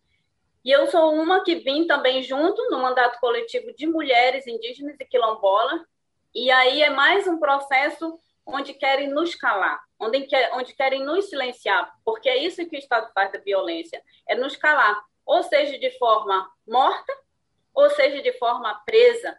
[0.64, 5.04] E eu sou uma que vim também junto no mandato coletivo de mulheres indígenas e
[5.04, 5.84] quilombola,
[6.34, 11.94] e aí é mais um processo onde querem nos calar, onde, onde querem nos silenciar,
[12.04, 15.90] porque é isso que o Estado faz da violência, é nos calar, ou seja de
[15.98, 17.12] forma morta,
[17.72, 19.38] ou seja de forma presa,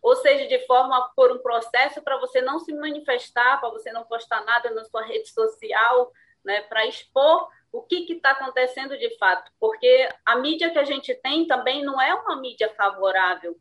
[0.00, 4.04] ou seja de forma por um processo para você não se manifestar, para você não
[4.04, 6.12] postar nada na sua rede social,
[6.44, 11.14] né, para expor o que está acontecendo de fato, porque a mídia que a gente
[11.16, 13.58] tem também não é uma mídia favorável.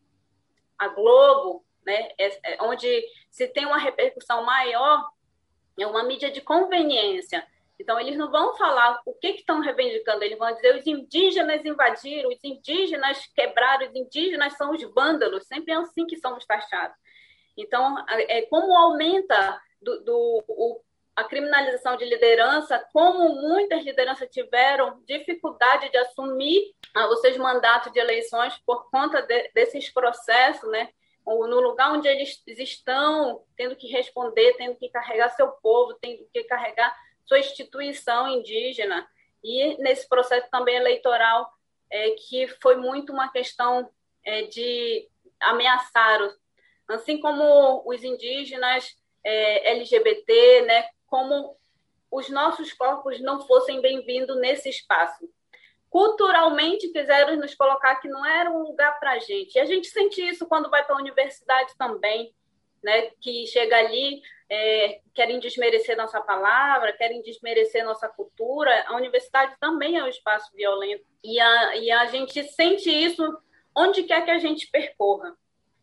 [0.77, 5.09] A Globo, né, é, é onde se tem uma repercussão maior,
[5.79, 7.45] é uma mídia de conveniência.
[7.77, 11.65] Então, eles não vão falar o que, que estão reivindicando, eles vão dizer os indígenas
[11.65, 16.95] invadiram, os indígenas quebraram, os indígenas são os vândalos, sempre é assim que somos taxados.
[17.57, 20.81] Então, é, como aumenta do, do o,
[21.15, 27.91] a criminalização de liderança, como muitas lideranças tiveram dificuldade de assumir ah, os seus mandatos
[27.93, 30.89] de eleições por conta de, desses processos, né?
[31.25, 36.43] No lugar onde eles estão, tendo que responder, tendo que carregar seu povo, tendo que
[36.43, 39.07] carregar sua instituição indígena.
[39.43, 41.51] E nesse processo também eleitoral,
[41.89, 43.89] é, que foi muito uma questão
[44.23, 45.07] é, de
[45.39, 46.19] ameaçar,
[46.87, 51.57] assim como os indígenas é, LGBT, né, como
[52.11, 55.27] os nossos corpos não fossem bem-vindos nesse espaço.
[55.95, 59.55] Culturalmente quiseram nos colocar que não era um lugar para a gente.
[59.55, 62.35] E a gente sente isso quando vai para a universidade também,
[62.83, 63.11] né?
[63.21, 68.83] que chega ali, é, querem desmerecer nossa palavra, querem desmerecer nossa cultura.
[68.89, 71.05] A universidade também é um espaço violento.
[71.23, 73.23] E a, e a gente sente isso
[73.73, 75.33] onde quer que a gente percorra.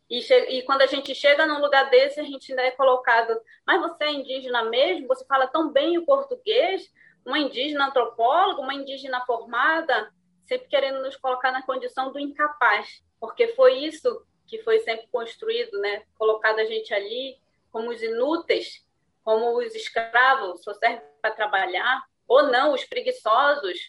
[0.07, 3.81] E, e, quando a gente chega num lugar desse, a gente ainda é colocado, mas
[3.81, 5.07] você é indígena mesmo?
[5.07, 6.93] Você fala tão bem o português?
[7.25, 10.11] Uma indígena antropóloga, uma indígena formada,
[10.45, 15.79] sempre querendo nos colocar na condição do incapaz, porque foi isso que foi sempre construído,
[15.79, 16.03] né?
[16.17, 17.37] Colocado a gente ali
[17.71, 18.85] como os inúteis,
[19.23, 23.79] como os escravos, só serve para trabalhar, ou não, os preguiçosos.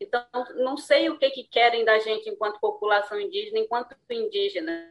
[0.00, 0.24] Então,
[0.56, 4.84] não sei o que, que querem da gente enquanto população indígena, enquanto indígenas.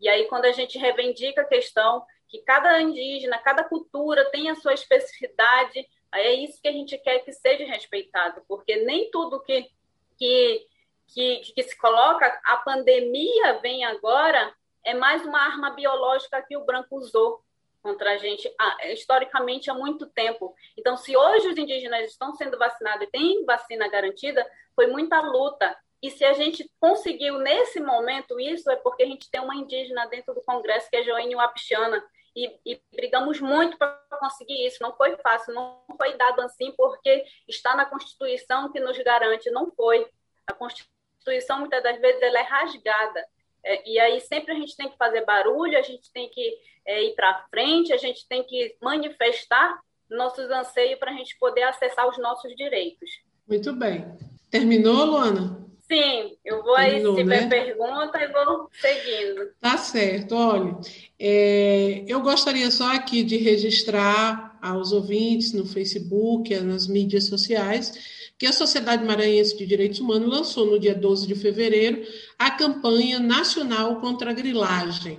[0.00, 4.54] E aí, quando a gente reivindica a questão que cada indígena, cada cultura tem a
[4.56, 9.70] sua especificidade, é isso que a gente quer que seja respeitado, porque nem tudo que,
[10.18, 10.66] que,
[11.08, 16.64] que, que se coloca, a pandemia vem agora, é mais uma arma biológica que o
[16.64, 17.42] branco usou
[17.82, 18.50] contra a gente
[18.92, 20.54] historicamente há muito tempo.
[20.76, 25.76] Então, se hoje os indígenas estão sendo vacinados e têm vacina garantida, foi muita luta.
[26.02, 30.06] E se a gente conseguiu nesse momento isso, é porque a gente tem uma indígena
[30.06, 32.02] dentro do Congresso, que é Joênio Wapichana,
[32.34, 34.82] e, e, brigamos muito para conseguir isso.
[34.82, 39.70] Não foi fácil, não foi dado assim, porque está na Constituição que nos garante, não
[39.72, 40.06] foi.
[40.46, 43.26] A Constituição, muitas das vezes, ela é rasgada.
[43.62, 47.04] É, e aí sempre a gente tem que fazer barulho, a gente tem que é,
[47.04, 52.08] ir para frente, a gente tem que manifestar nossos anseios para a gente poder acessar
[52.08, 53.10] os nossos direitos.
[53.46, 54.04] Muito bem.
[54.50, 55.69] Terminou, Luana?
[55.90, 57.48] Sim, eu vou aí, se tiver né?
[57.48, 59.50] pergunta, eu vou seguindo.
[59.60, 60.36] Tá certo.
[60.36, 60.78] Olha,
[61.18, 68.46] é, eu gostaria só aqui de registrar aos ouvintes no Facebook, nas mídias sociais, que
[68.46, 72.06] a Sociedade Maranhense de Direitos Humanos lançou no dia 12 de fevereiro
[72.38, 75.18] a campanha nacional contra a grilagem.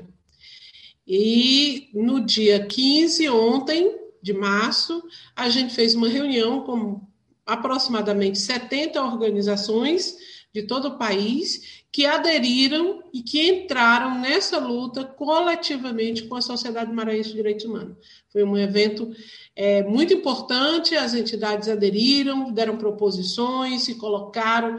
[1.06, 5.04] E no dia 15, ontem, de março,
[5.36, 7.02] a gente fez uma reunião com
[7.46, 16.24] aproximadamente 70 organizações de todo o país que aderiram e que entraram nessa luta coletivamente
[16.24, 17.98] com a Sociedade Maranhense de Direitos Humanos.
[18.32, 19.14] Foi um evento
[19.56, 24.78] é, muito importante, as entidades aderiram, deram proposições, se colocaram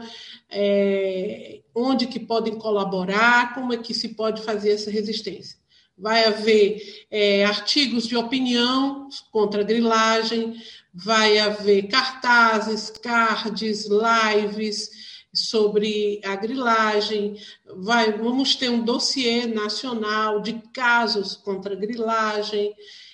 [0.49, 5.57] é, onde que podem colaborar, como é que se pode fazer essa resistência.
[5.95, 10.55] Vai haver é, artigos de opinião contra a grilagem,
[10.91, 17.37] vai haver cartazes, cards, lives, sobre a grilagem,
[17.77, 22.73] vai, vamos ter um dossiê nacional de casos contra a grilagem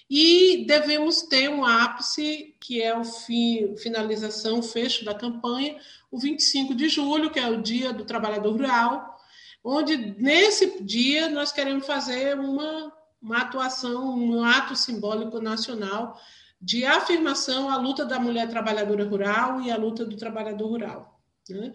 [0.10, 5.78] e devemos ter um ápice, que é o fim, finalização, o fecho da campanha,
[6.12, 9.18] o 25 de julho, que é o Dia do Trabalhador Rural,
[9.64, 16.20] onde nesse dia nós queremos fazer uma, uma atuação, um ato simbólico nacional
[16.62, 21.22] de afirmação à luta da mulher trabalhadora rural e à luta do trabalhador rural.
[21.50, 21.72] Né?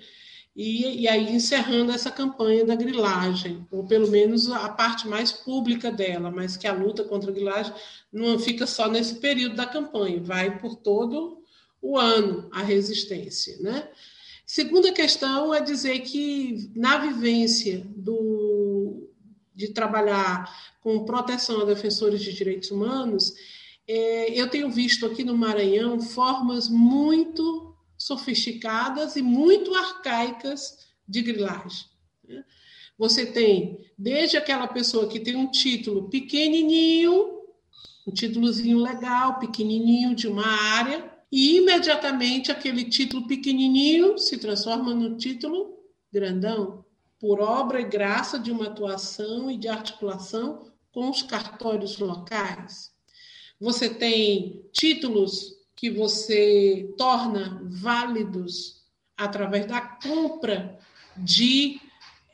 [0.57, 5.90] E, e, aí encerrando essa campanha da grilagem, ou pelo menos a parte mais pública
[5.90, 7.75] dela, mas que a luta contra a grilagem
[8.12, 11.43] não fica só nesse período da campanha, vai por todo
[11.83, 13.59] o ano a resistência.
[13.59, 13.88] Né?
[14.47, 19.09] Segunda questão é dizer que na vivência do,
[19.53, 23.35] de trabalhar com proteção a defensores de direitos humanos,
[23.88, 27.74] é, eu tenho visto aqui no Maranhão formas muito
[28.05, 31.87] sofisticadas e muito arcaicas de grilagem.
[32.23, 32.45] Né?
[32.99, 37.40] Você tem desde aquela pessoa que tem um título pequenininho,
[38.07, 45.17] um títulozinho legal, pequenininho de uma área, e imediatamente aquele título pequenininho se transforma no
[45.17, 46.85] título grandão,
[47.19, 52.93] por obra e graça de uma atuação e de articulação com os cartórios locais.
[53.59, 58.83] Você tem títulos que você torna válidos
[59.17, 60.79] através da compra
[61.17, 61.81] de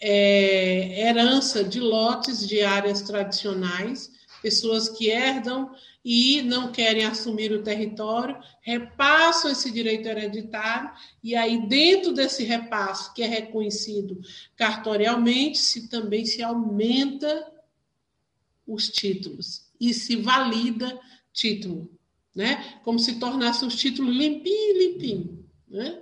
[0.01, 4.11] é, herança de lotes de áreas tradicionais,
[4.43, 5.71] pessoas que herdam
[6.03, 10.91] e não querem assumir o território, repassam esse direito hereditário,
[11.23, 14.19] e aí, dentro desse repasso, que é reconhecido
[14.57, 17.53] cartorialmente, se também se aumenta
[18.67, 20.99] os títulos e se valida
[21.33, 21.91] título,
[22.35, 22.79] né?
[22.85, 25.99] Como se tornasse os títulos limpinho, limpinho, né?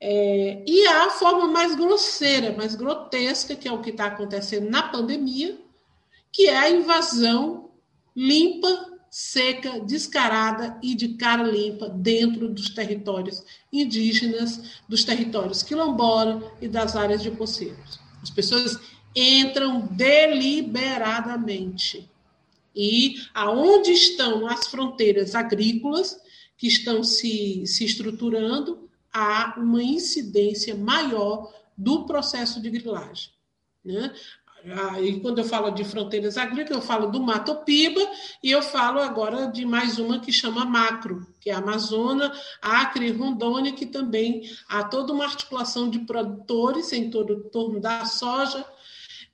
[0.00, 4.84] É, e a forma mais grosseira, mais grotesca, que é o que está acontecendo na
[4.84, 5.58] pandemia,
[6.30, 7.72] que é a invasão
[8.14, 16.68] limpa, seca, descarada e de cara limpa dentro dos territórios indígenas, dos territórios quilombola e
[16.68, 17.98] das áreas de poceiros.
[18.22, 18.78] As pessoas
[19.16, 22.08] entram deliberadamente.
[22.80, 26.16] E aonde estão as fronteiras agrícolas
[26.56, 33.30] que estão se, se estruturando, há uma incidência maior do processo de grilagem.
[33.84, 34.14] Né?
[34.64, 38.00] Ah, e quando eu falo de fronteiras agrícolas, eu falo do Mato Piba
[38.42, 43.08] e eu falo agora de mais uma que chama Macro, que é a Amazônia, Acre
[43.08, 48.64] e Rondônia, que também há toda uma articulação de produtores em todo torno da soja,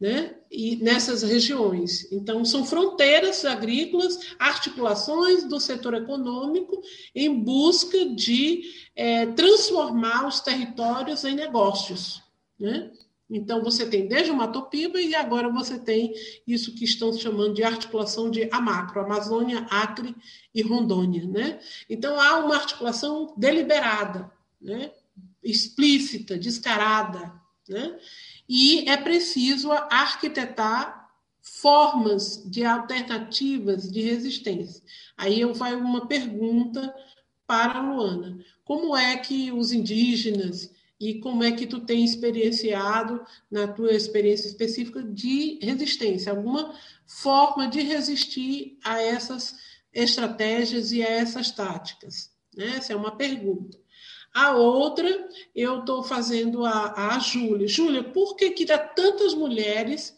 [0.01, 0.35] né?
[0.51, 2.11] E nessas regiões.
[2.13, 6.83] Então, são fronteiras agrícolas, articulações do setor econômico
[7.15, 8.63] em busca de
[8.95, 12.23] é, transformar os territórios em negócios.
[12.59, 12.91] Né?
[13.31, 16.13] Então, você tem desde o Mato Piba e agora você tem
[16.47, 20.15] isso que estão chamando de articulação de Amacro, Amazônia, Acre
[20.55, 21.27] e Rondônia.
[21.27, 21.59] Né?
[21.89, 24.31] Então, há uma articulação deliberada,
[24.61, 24.93] né?
[25.43, 27.33] explícita, descarada.
[27.69, 27.99] Né?
[28.49, 31.05] E é preciso arquitetar
[31.41, 34.83] formas de alternativas de resistência.
[35.17, 36.95] Aí eu vai uma pergunta
[37.47, 38.39] para a Luana.
[38.65, 44.49] Como é que os indígenas e como é que tu tem experienciado na tua experiência
[44.49, 46.75] específica de resistência, alguma
[47.07, 49.55] forma de resistir a essas
[49.93, 52.31] estratégias e a essas táticas?
[52.57, 52.77] Né?
[52.77, 53.84] Essa é uma pergunta.
[54.35, 57.69] A outra, eu estou fazendo a, a Júlia.
[57.69, 60.13] Júlia, por que, que dá tantas mulheres,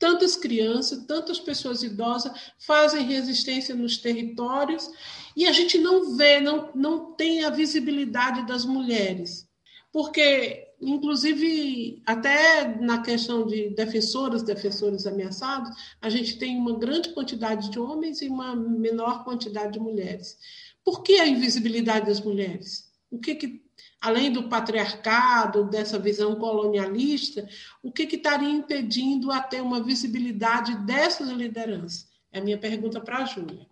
[0.00, 4.90] tantas crianças, tantas pessoas idosas fazem resistência nos territórios
[5.36, 9.48] e a gente não vê, não, não tem a visibilidade das mulheres?
[9.92, 15.70] Porque, inclusive, até na questão de defensoras, defensores ameaçados,
[16.00, 20.36] a gente tem uma grande quantidade de homens e uma menor quantidade de mulheres.
[20.84, 22.91] Por que a invisibilidade das mulheres?
[23.12, 23.62] O que, que
[24.00, 27.46] além do patriarcado, dessa visão colonialista,
[27.82, 32.08] o que, que estaria impedindo a ter uma visibilidade dessas lideranças?
[32.32, 33.66] É a minha pergunta para a Júlia.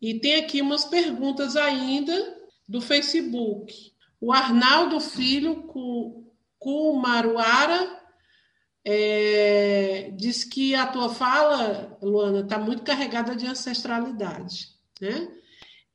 [0.00, 3.92] E tem aqui umas perguntas ainda do Facebook.
[4.18, 5.68] O Arnaldo Filho
[6.58, 8.00] Kumaruara
[8.82, 14.68] é, diz que a tua fala, Luana, está muito carregada de ancestralidade.
[15.00, 15.28] Né?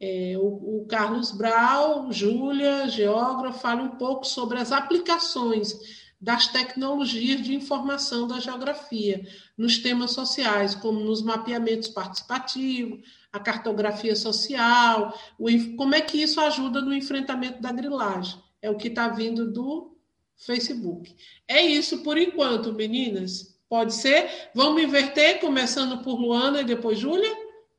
[0.04, 5.78] É, o, o, Carlos Brau, Júlia, geógrafo, fala um pouco sobre as aplicações
[6.20, 9.24] das tecnologias de informação da geografia
[9.56, 13.00] nos temas sociais, como nos mapeamentos participativos,
[13.32, 18.42] a cartografia social, o, como é que isso ajuda no enfrentamento da grilagem.
[18.60, 19.96] É o que está vindo do
[20.36, 21.16] Facebook.
[21.48, 23.56] É isso por enquanto, meninas.
[23.70, 24.50] Pode ser?
[24.56, 27.32] Vamos inverter, começando por Luana e depois Júlia?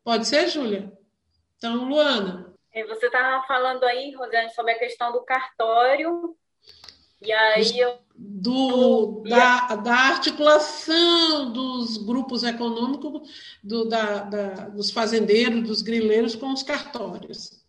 [0.05, 1.02] Pode ser, Júlia?
[1.63, 2.53] Então, Luana.
[2.89, 6.37] Você estava falando aí, Rosane, sobre a questão do cartório.
[7.21, 8.01] E aí eu.
[8.17, 16.53] Do, da, da articulação dos grupos econômicos, do, da, da, dos fazendeiros, dos grileiros com
[16.53, 17.65] os cartórios.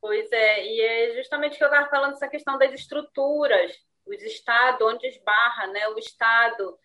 [0.00, 3.72] Pois é, e é justamente que eu estava falando essa questão das estruturas,
[4.06, 6.78] os estados, onde esbarra né, o Estado.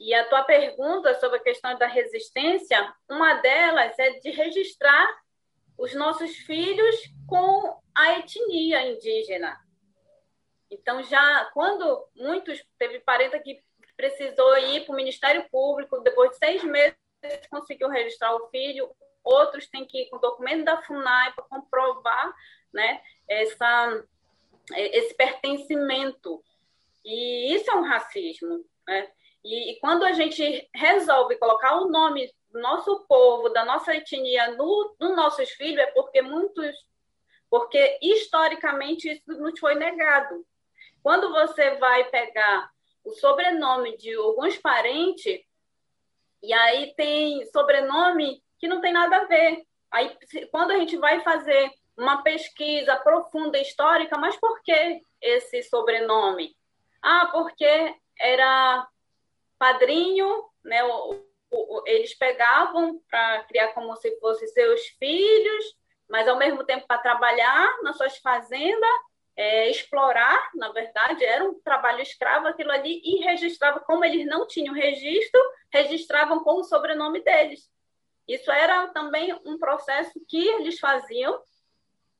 [0.00, 5.21] E a tua pergunta sobre a questão da resistência, uma delas é de registrar
[5.82, 9.58] os nossos filhos com a etnia indígena.
[10.70, 13.60] Então, já quando muitos, teve parenta que
[13.96, 16.96] precisou ir para o Ministério Público, depois de seis meses
[17.50, 22.32] conseguiu registrar o filho, outros têm que ir com o documento da FUNAI para comprovar
[22.72, 24.04] né, essa,
[24.76, 26.44] esse pertencimento.
[27.04, 28.64] E isso é um racismo.
[28.86, 29.10] Né?
[29.44, 34.94] E, e quando a gente resolve colocar o nome nosso povo, da nossa etnia nos
[35.00, 36.74] no nossos filhos é porque muitos,
[37.50, 40.44] porque historicamente isso nos foi negado.
[41.02, 42.70] Quando você vai pegar
[43.04, 45.40] o sobrenome de alguns parentes,
[46.42, 49.64] e aí tem sobrenome que não tem nada a ver.
[49.90, 50.16] Aí,
[50.50, 56.56] quando a gente vai fazer uma pesquisa profunda histórica, mas por que esse sobrenome?
[57.02, 58.88] Ah, porque era
[59.58, 60.82] padrinho, né?
[60.84, 61.31] O,
[61.86, 65.64] eles pegavam para criar como se fossem seus filhos,
[66.08, 68.90] mas ao mesmo tempo para trabalhar nas suas fazendas,
[69.34, 74.46] é, explorar, na verdade, era um trabalho escravo aquilo ali, e registrava, como eles não
[74.46, 75.40] tinham registro,
[75.72, 77.70] registravam com o sobrenome deles.
[78.28, 81.40] Isso era também um processo que eles faziam,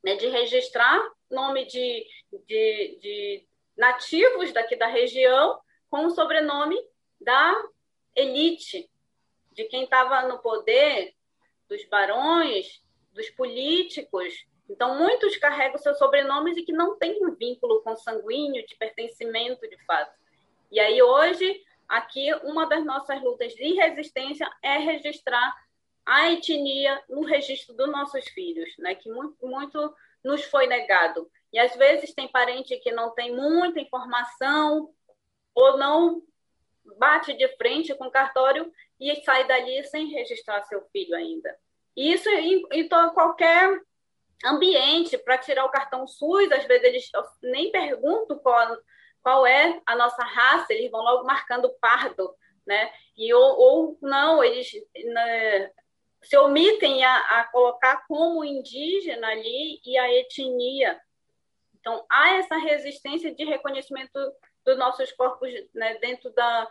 [0.02, 2.06] né, de registrar nome de,
[2.46, 6.76] de, de nativos daqui da região com o sobrenome
[7.20, 7.54] da
[8.14, 8.90] elite,
[9.54, 11.14] de quem estava no poder,
[11.68, 12.82] dos barões,
[13.12, 14.34] dos políticos.
[14.68, 19.76] Então, muitos carregam seus sobrenomes e que não têm um vínculo consanguíneo de pertencimento de
[19.84, 20.12] fato.
[20.70, 25.54] E aí, hoje, aqui, uma das nossas lutas de resistência é registrar
[26.04, 28.94] a etnia no registro dos nossos filhos, né?
[28.94, 29.94] que muito, muito
[30.24, 31.30] nos foi negado.
[31.52, 34.90] E às vezes tem parente que não tem muita informação
[35.54, 36.22] ou não
[36.98, 38.72] bate de frente com o cartório
[39.10, 41.56] e sai dali sem registrar seu filho ainda.
[41.96, 43.80] Isso em, em qualquer
[44.44, 47.10] ambiente, para tirar o cartão SUS, às vezes eles
[47.42, 48.76] nem perguntam qual,
[49.22, 52.34] qual é a nossa raça, eles vão logo marcando pardo,
[52.66, 52.92] né?
[53.16, 54.70] E, ou, ou não, eles
[55.04, 55.70] né,
[56.22, 61.00] se omitem a, a colocar como indígena ali e a etnia.
[61.78, 64.18] Então, há essa resistência de reconhecimento
[64.64, 66.68] dos nossos corpos né, dentro da,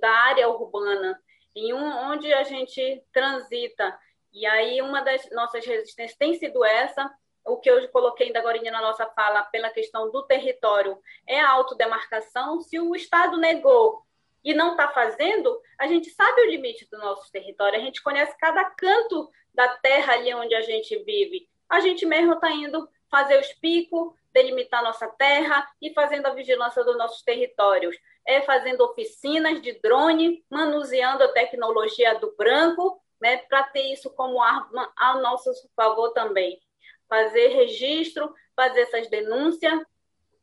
[0.00, 1.18] da área urbana,
[1.54, 3.98] em um, onde a gente transita.
[4.32, 7.10] E aí, uma das nossas resistências tem sido essa,
[7.44, 11.50] o que eu coloquei ainda agora na nossa fala, pela questão do território, é a
[11.50, 12.60] autodemarcação.
[12.60, 14.02] Se o Estado negou
[14.44, 18.36] e não está fazendo, a gente sabe o limite do nosso território, a gente conhece
[18.38, 21.48] cada canto da terra ali onde a gente vive.
[21.68, 26.84] A gente mesmo está indo fazer os picos, delimitar nossa terra e fazendo a vigilância
[26.84, 27.96] dos nossos territórios.
[28.30, 34.40] É fazendo oficinas de drone, manuseando a tecnologia do branco, né, para ter isso como
[34.40, 36.60] arma ao nosso favor também.
[37.08, 39.80] Fazer registro, fazer essas denúncias,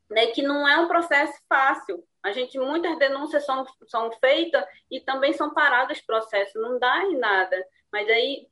[0.10, 2.04] né, que não é um processo fácil.
[2.22, 7.18] A gente, muitas denúncias são, são feitas e também são paradas processos, não dá em
[7.18, 7.66] nada.
[7.90, 8.50] Mas aí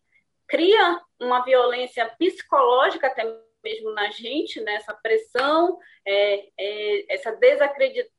[0.47, 3.23] cria uma violência psicológica até
[3.61, 4.75] mesmo na gente, né?
[4.75, 8.14] essa pressão, é, é, essa desacreditação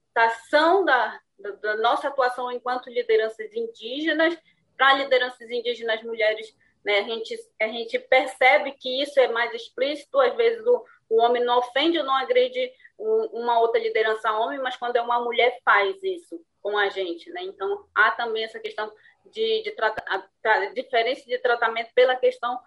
[0.84, 4.36] da, da, da, nossa atuação enquanto lideranças indígenas,
[4.76, 7.00] para lideranças indígenas mulheres, né?
[7.00, 11.44] a, gente, a gente percebe que isso é mais explícito, às vezes o, o homem
[11.44, 16.02] não ofende ou não agride uma outra liderança homem, mas quando é uma mulher faz
[16.02, 17.42] isso com a gente, né?
[17.42, 18.90] Então há também essa questão
[19.26, 22.58] de, de a, a, diferença de tratamento pela questão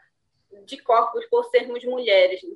[0.66, 2.44] de corpos por sermos mulheres.
[2.44, 2.56] Né?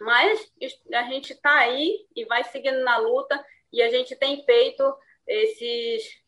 [0.00, 0.52] Mas
[0.92, 3.44] a gente está aí e vai seguindo na luta
[3.74, 4.96] e a gente tem feito
[5.26, 6.22] esses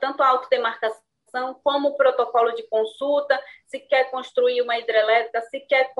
[0.00, 1.04] tanto a autodemarcação
[1.62, 5.92] como o protocolo de consulta, se quer construir uma hidrelétrica, se quer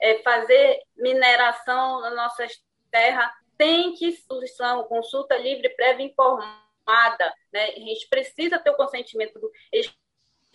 [0.00, 7.66] é, fazer mineração nas nossas terras, tem que instituição, consulta livre, prévia informada, né?
[7.66, 9.94] A gente precisa ter o consentimento, do, eles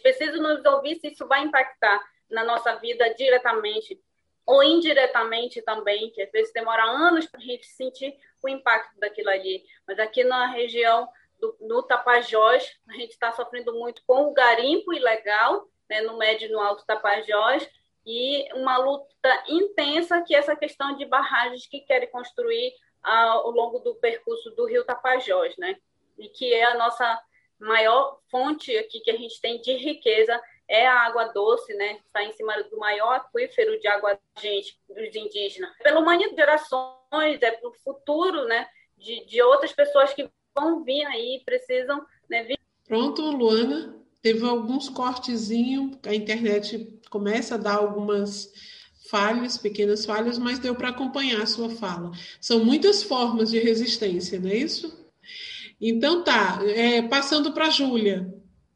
[0.02, 4.02] precisam nos ouvir se isso vai impactar na nossa vida diretamente
[4.46, 9.30] ou indiretamente também, que às vezes demora anos para a gente sentir o impacto daquilo
[9.30, 9.64] ali.
[9.88, 14.94] Mas aqui na região do, no Tapajós, a gente está sofrendo muito com o garimpo
[14.94, 17.68] ilegal, né, no médio e no alto Tapajós,
[18.06, 22.72] e uma luta intensa que é essa questão de barragens que querem construir
[23.02, 25.78] ao longo do percurso do Rio Tapajós, né?
[26.18, 27.20] E que é a nossa
[27.60, 32.00] maior fonte aqui que a gente tem de riqueza é a água doce, né?
[32.06, 35.72] Está em cima do maior aquífero de água gente dos indígenas.
[35.84, 38.68] Pelo manhã de gerações, é para o futuro, né?
[38.98, 42.58] De, de outras pessoas que vão vir aí, precisam né, vir.
[42.88, 43.96] Pronto, Luana.
[44.22, 48.52] Teve alguns cortezinhos, a internet começa a dar algumas
[49.08, 52.12] falhas, pequenas falhas, mas deu para acompanhar a sua fala.
[52.42, 55.06] São muitas formas de resistência, não é isso?
[55.80, 58.34] Então tá, é, passando para a Júlia,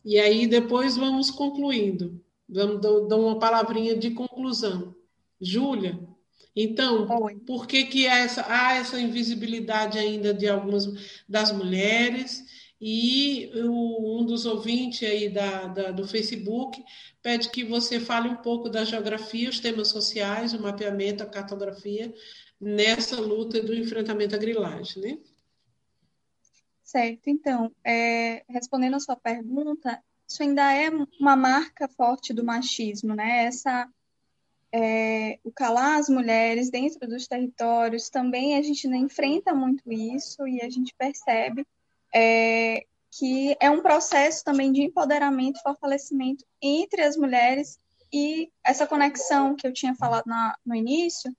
[0.09, 2.19] e aí depois vamos concluindo.
[2.49, 4.95] Vamos dar uma palavrinha de conclusão.
[5.39, 5.99] Júlia,
[6.55, 7.35] então, Oi.
[7.45, 10.87] por que, que essa, há essa invisibilidade ainda de algumas
[11.29, 12.43] das mulheres?
[12.81, 16.83] E o, um dos ouvintes aí da, da, do Facebook
[17.21, 22.11] pede que você fale um pouco da geografia, os temas sociais, o mapeamento, a cartografia,
[22.59, 25.19] nessa luta do enfrentamento à grilagem, né?
[26.89, 33.13] Certo, então, é, respondendo a sua pergunta, isso ainda é uma marca forte do machismo,
[33.13, 33.45] né?
[33.45, 33.87] Essa
[34.73, 40.63] é, o calar as mulheres dentro dos territórios, também a gente enfrenta muito isso e
[40.63, 41.63] a gente percebe
[42.11, 47.79] é, que é um processo também de empoderamento fortalecimento entre as mulheres
[48.11, 51.31] e essa conexão que eu tinha falado na, no início,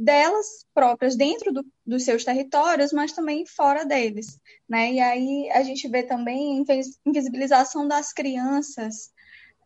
[0.00, 4.92] delas próprias dentro do, dos seus territórios, mas também fora deles, né?
[4.92, 6.64] E aí a gente vê também
[7.04, 9.12] invisibilização das crianças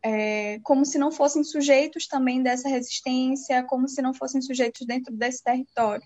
[0.05, 5.14] é, como se não fossem sujeitos também dessa resistência, como se não fossem sujeitos dentro
[5.14, 6.05] desse território,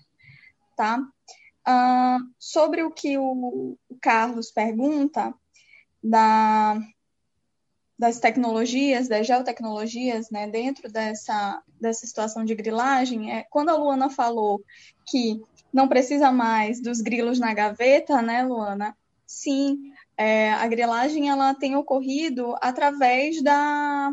[0.77, 0.99] tá?
[1.67, 5.33] Uh, sobre o que o Carlos pergunta
[6.03, 6.79] da,
[7.99, 14.09] das tecnologias, das geotecnologias, né, dentro dessa, dessa situação de grilagem, é, quando a Luana
[14.09, 14.63] falou
[15.05, 15.41] que
[15.71, 18.97] não precisa mais dos grilos na gaveta, né, Luana?
[19.27, 24.11] Sim, é, a grilagem ela tem ocorrido através da,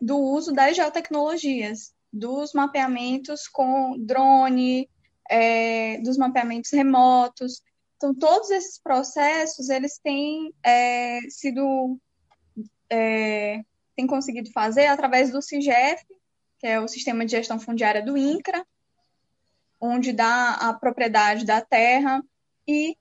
[0.00, 4.88] do uso das geotecnologias, dos mapeamentos com drone,
[5.30, 7.60] é, dos mapeamentos remotos.
[7.96, 11.98] Então, todos esses processos, eles têm é, sido,
[12.90, 13.62] é,
[13.94, 16.04] têm conseguido fazer através do CIGEF,
[16.58, 18.66] que é o Sistema de Gestão Fundiária do INCRA,
[19.80, 22.22] onde dá a propriedade da terra,
[22.66, 22.96] e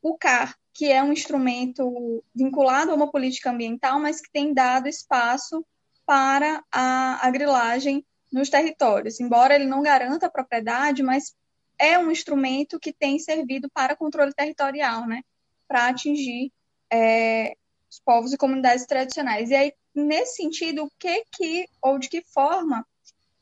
[0.00, 4.88] o CAR, que é um instrumento vinculado a uma política ambiental, mas que tem dado
[4.88, 5.64] espaço
[6.04, 9.20] para a, a grilagem nos territórios.
[9.20, 11.34] Embora ele não garanta a propriedade, mas
[11.78, 15.22] é um instrumento que tem servido para controle territorial, né?
[15.66, 16.52] Para atingir
[16.90, 17.56] é,
[17.96, 19.50] os povos e comunidades tradicionais.
[19.50, 22.86] E aí, nesse sentido, o que que, ou de que forma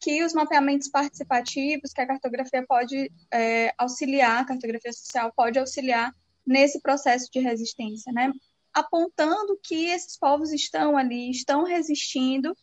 [0.00, 6.12] que os mapeamentos participativos, que a cartografia pode é, auxiliar, a cartografia social pode auxiliar
[6.46, 8.30] nesse processo de resistência, né?
[8.72, 12.57] apontando que esses povos estão ali, estão resistindo,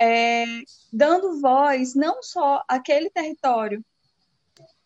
[0.00, 0.44] é,
[0.92, 3.84] dando voz não só àquele território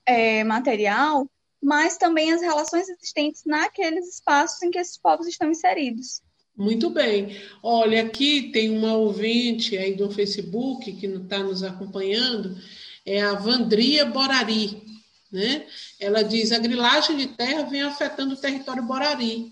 [0.04, 1.30] é, material,
[1.62, 6.20] mas também às relações existentes naqueles espaços em que esses povos estão inseridos.
[6.56, 7.36] Muito bem.
[7.62, 12.56] Olha, aqui tem uma ouvinte aí do Facebook que está nos acompanhando,
[13.06, 14.82] é a Vandria Borari.
[15.30, 15.64] Né?
[15.98, 19.50] Ela diz: a grilagem de terra vem afetando o território Borari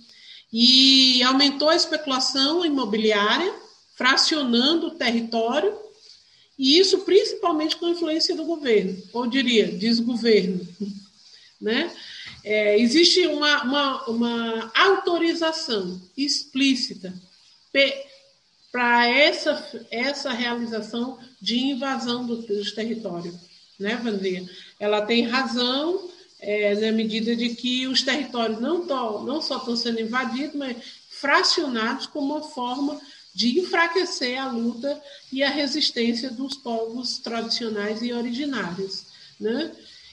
[0.52, 3.54] e aumentou a especulação imobiliária,
[3.96, 5.74] fracionando o território,
[6.58, 10.60] e isso principalmente com a influência do governo, ou diria, desgoverno.
[11.60, 11.94] Né?
[12.42, 17.12] É, existe uma, uma, uma autorização explícita
[18.72, 23.34] para essa, essa realização de invasão do, dos territórios
[23.80, 24.44] né, Vandria?
[24.78, 28.84] Ela tem razão é, na medida de que os territórios não,
[29.24, 30.76] não só estão sendo invadidos, mas
[31.08, 33.00] fracionados como uma forma
[33.34, 35.00] de enfraquecer a luta
[35.32, 39.04] e a resistência dos povos tradicionais e originários.
[39.38, 39.72] Né?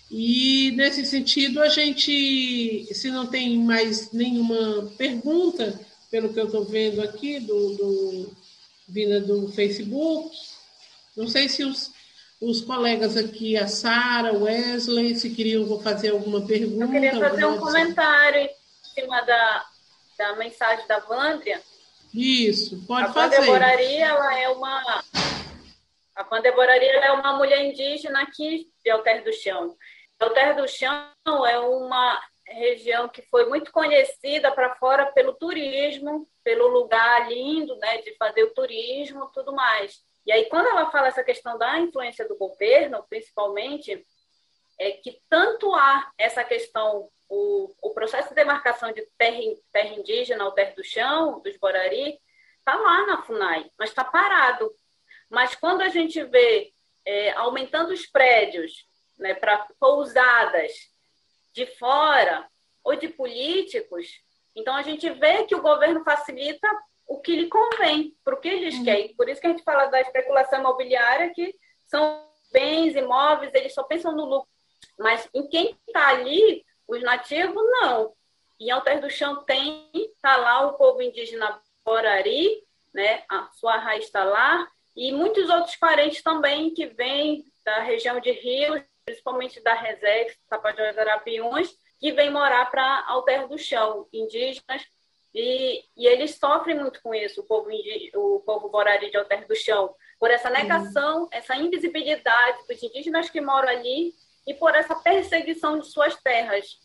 [0.10, 5.80] E, nesse sentido, a gente, se não tem mais nenhuma pergunta,
[6.10, 8.38] pelo que eu estou vendo aqui, do, do,
[8.88, 10.36] vinda do Facebook,
[11.16, 11.92] não sei se os,
[12.40, 16.86] os colegas aqui, a Sara, o Wesley, se queriam fazer alguma pergunta.
[16.86, 18.50] Eu queria fazer um comentário em
[18.96, 19.66] cima da,
[20.18, 21.62] da mensagem da Vândria.
[22.14, 23.36] Isso, pode a fazer.
[23.36, 25.04] A Pandeboraria, ela é uma...
[26.16, 29.76] A Pandeboraria é uma mulher indígena aqui de Alter do Chão.
[30.20, 36.68] Alter do Chão é uma região que foi muito conhecida para fora pelo turismo, pelo
[36.68, 40.02] lugar lindo, né, de fazer o turismo, tudo mais.
[40.26, 44.06] E aí, quando ela fala essa questão da influência do governo, principalmente,
[44.80, 49.40] é que tanto há essa questão, o, o processo de demarcação de terra,
[49.72, 52.20] terra indígena ou terra do chão, dos Borari,
[52.60, 54.74] está lá na FUNAI, mas está parado.
[55.30, 56.74] Mas quando a gente vê
[57.06, 58.87] é, aumentando os prédios
[59.18, 60.72] né, para pousadas
[61.54, 62.48] de fora
[62.84, 64.08] ou de políticos,
[64.58, 66.68] então a gente vê que o governo facilita
[67.08, 68.84] o que lhe convém, para o que eles uhum.
[68.84, 69.16] querem.
[69.16, 71.54] Por isso que a gente fala da especulação imobiliária, que
[71.86, 74.50] são bens imóveis, eles só pensam no lucro.
[74.98, 78.14] Mas em quem está ali, os nativos, não.
[78.60, 82.64] Em Alter do Chão tem, está lá o povo indígena Borari,
[82.94, 83.24] né?
[83.30, 88.32] a sua raiz está lá, e muitos outros parentes também que vêm da região de
[88.32, 94.86] Rios, principalmente da Resex, Tapajós Arapiuns, que vêm morar para Alter do Chão, indígenas
[95.34, 97.70] e, e, eles sofrem muito com isso, o povo,
[98.16, 101.30] o povo Borari de Alter do Chão, por essa negação, uhum.
[101.32, 104.14] essa invisibilidade dos indígenas que moram ali
[104.46, 106.78] e por essa perseguição de suas terras,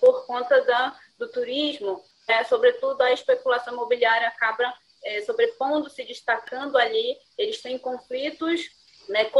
[0.00, 2.44] por conta da, do turismo, né?
[2.44, 4.70] sobretudo a especulação imobiliária acaba
[5.02, 8.68] é, sobrepondo, se destacando ali, eles têm conflitos
[9.08, 9.30] né,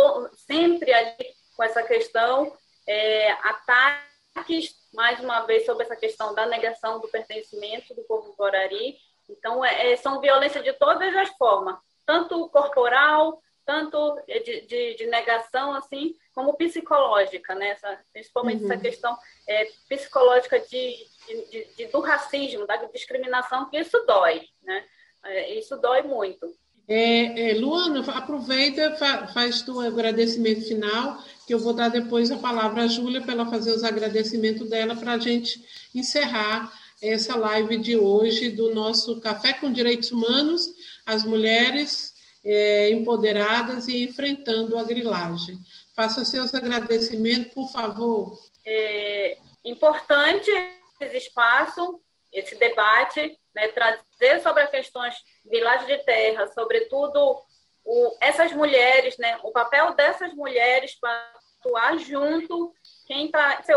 [0.46, 7.00] sempre ali com essa questão, é, ataques, mais uma vez, sobre essa questão da negação
[7.00, 8.96] do pertencimento do povo guarari.
[9.28, 15.06] Então, é, é são violência de todas as formas, tanto corporal, tanto de, de, de
[15.06, 17.70] negação, assim, como psicológica, né?
[17.70, 18.72] Essa, principalmente uhum.
[18.72, 20.96] essa questão é, psicológica de,
[21.76, 24.84] de, do racismo, da discriminação, que isso dói, né?
[25.24, 26.54] É, isso dói muito.
[26.86, 32.36] É, é, Luana, aproveita, fa, faz o agradecimento final, que eu vou dar depois a
[32.36, 35.64] palavra à Júlia para ela fazer os agradecimentos dela para a gente
[35.94, 40.70] encerrar essa live de hoje do nosso Café com Direitos Humanos,
[41.04, 42.14] as mulheres
[42.44, 45.58] é, empoderadas e enfrentando a grilagem.
[45.94, 48.38] Faça seus agradecimentos, por favor.
[48.66, 50.50] É importante
[51.00, 52.00] esse espaço,
[52.32, 57.40] esse debate, né, trazer sobre as questões de laje de terra, sobretudo
[57.84, 62.74] o, essas mulheres, né, o papel dessas mulheres para atuar junto,
[63.06, 63.76] quem está ser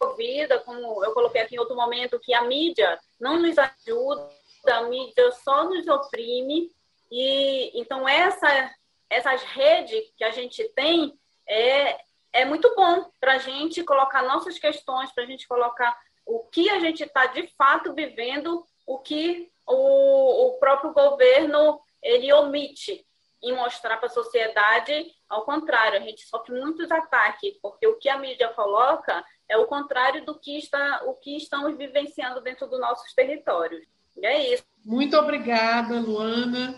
[0.00, 4.28] ouvida, como eu coloquei aqui em outro momento, que a mídia não nos ajuda,
[4.68, 6.70] a mídia só nos oprime,
[7.10, 8.74] e então essa,
[9.08, 11.98] essas redes que a gente tem é,
[12.32, 15.96] é muito bom para a gente colocar nossas questões, para a gente colocar
[16.26, 22.32] o que a gente está de fato vivendo, o que o, o próprio governo ele
[22.32, 23.04] omite
[23.42, 28.08] em mostrar para a sociedade, ao contrário, a gente sofre muitos ataques, porque o que
[28.08, 32.80] a mídia coloca é o contrário do que está, o que estamos vivenciando dentro dos
[32.80, 33.84] nossos territórios.
[34.16, 34.64] E é isso.
[34.84, 36.74] Muito obrigada, Luana.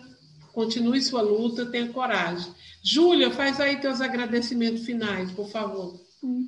[0.52, 2.52] Continue sua luta, tenha coragem.
[2.82, 5.94] Júlia, faz aí teus agradecimentos finais, por favor.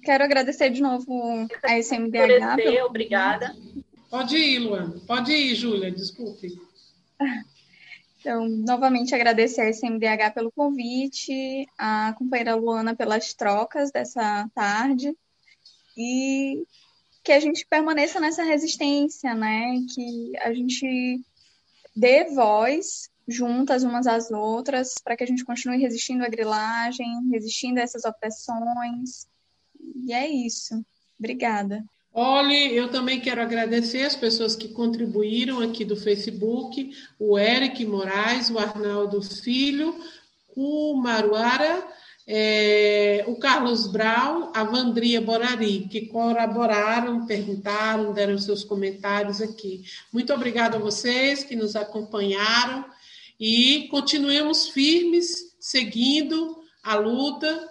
[0.03, 2.57] Quero agradecer de novo a SMDH.
[2.57, 2.87] Pelo...
[2.87, 3.55] Obrigada.
[4.11, 5.01] Pode ir, Luana.
[5.07, 6.59] Pode ir, Júlia, desculpe.
[8.21, 15.15] Então, novamente agradecer a SMDH pelo convite, a companheira Luana pelas trocas dessa tarde
[15.97, 16.65] e
[17.23, 19.79] que a gente permaneça nessa resistência, né?
[19.95, 21.21] Que a gente
[21.95, 27.79] dê voz juntas umas às outras, para que a gente continue resistindo à grilagem, resistindo
[27.79, 29.27] a essas opressões.
[29.97, 30.83] E é isso.
[31.19, 31.85] Obrigada.
[32.13, 38.51] Olhe, eu também quero agradecer as pessoas que contribuíram aqui do Facebook, o Eric Moraes,
[38.51, 39.95] o Arnaldo Filho,
[40.57, 41.87] o Maruara,
[42.27, 49.85] é, o Carlos Brau, a Vandria Borari, que colaboraram, perguntaram, deram seus comentários aqui.
[50.13, 52.85] Muito obrigada a vocês que nos acompanharam
[53.41, 57.67] e continuemos firmes, seguindo a luta,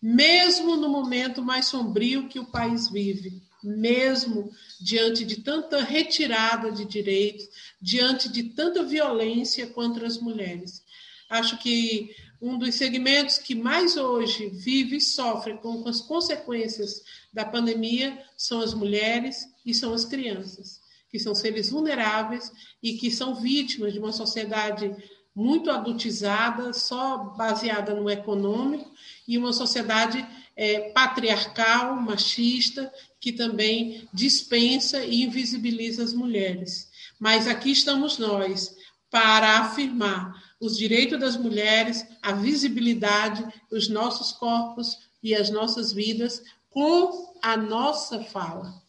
[0.00, 6.84] mesmo no momento mais sombrio que o país vive, mesmo diante de tanta retirada de
[6.84, 7.48] direitos,
[7.80, 10.82] diante de tanta violência contra as mulheres.
[11.28, 17.44] Acho que um dos segmentos que mais hoje vive e sofre com as consequências da
[17.44, 20.80] pandemia são as mulheres e são as crianças
[21.10, 24.94] que são seres vulneráveis e que são vítimas de uma sociedade
[25.34, 28.90] muito adultizada, só baseada no econômico,
[29.26, 30.26] e uma sociedade
[30.56, 36.90] é, patriarcal, machista, que também dispensa e invisibiliza as mulheres.
[37.18, 38.76] Mas aqui estamos nós
[39.10, 46.42] para afirmar os direitos das mulheres, a visibilidade, os nossos corpos e as nossas vidas
[46.68, 48.80] com a nossa fala.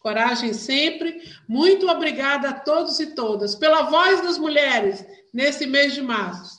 [0.00, 1.22] Coragem sempre.
[1.46, 6.57] Muito obrigada a todos e todas pela voz das mulheres nesse mês de março.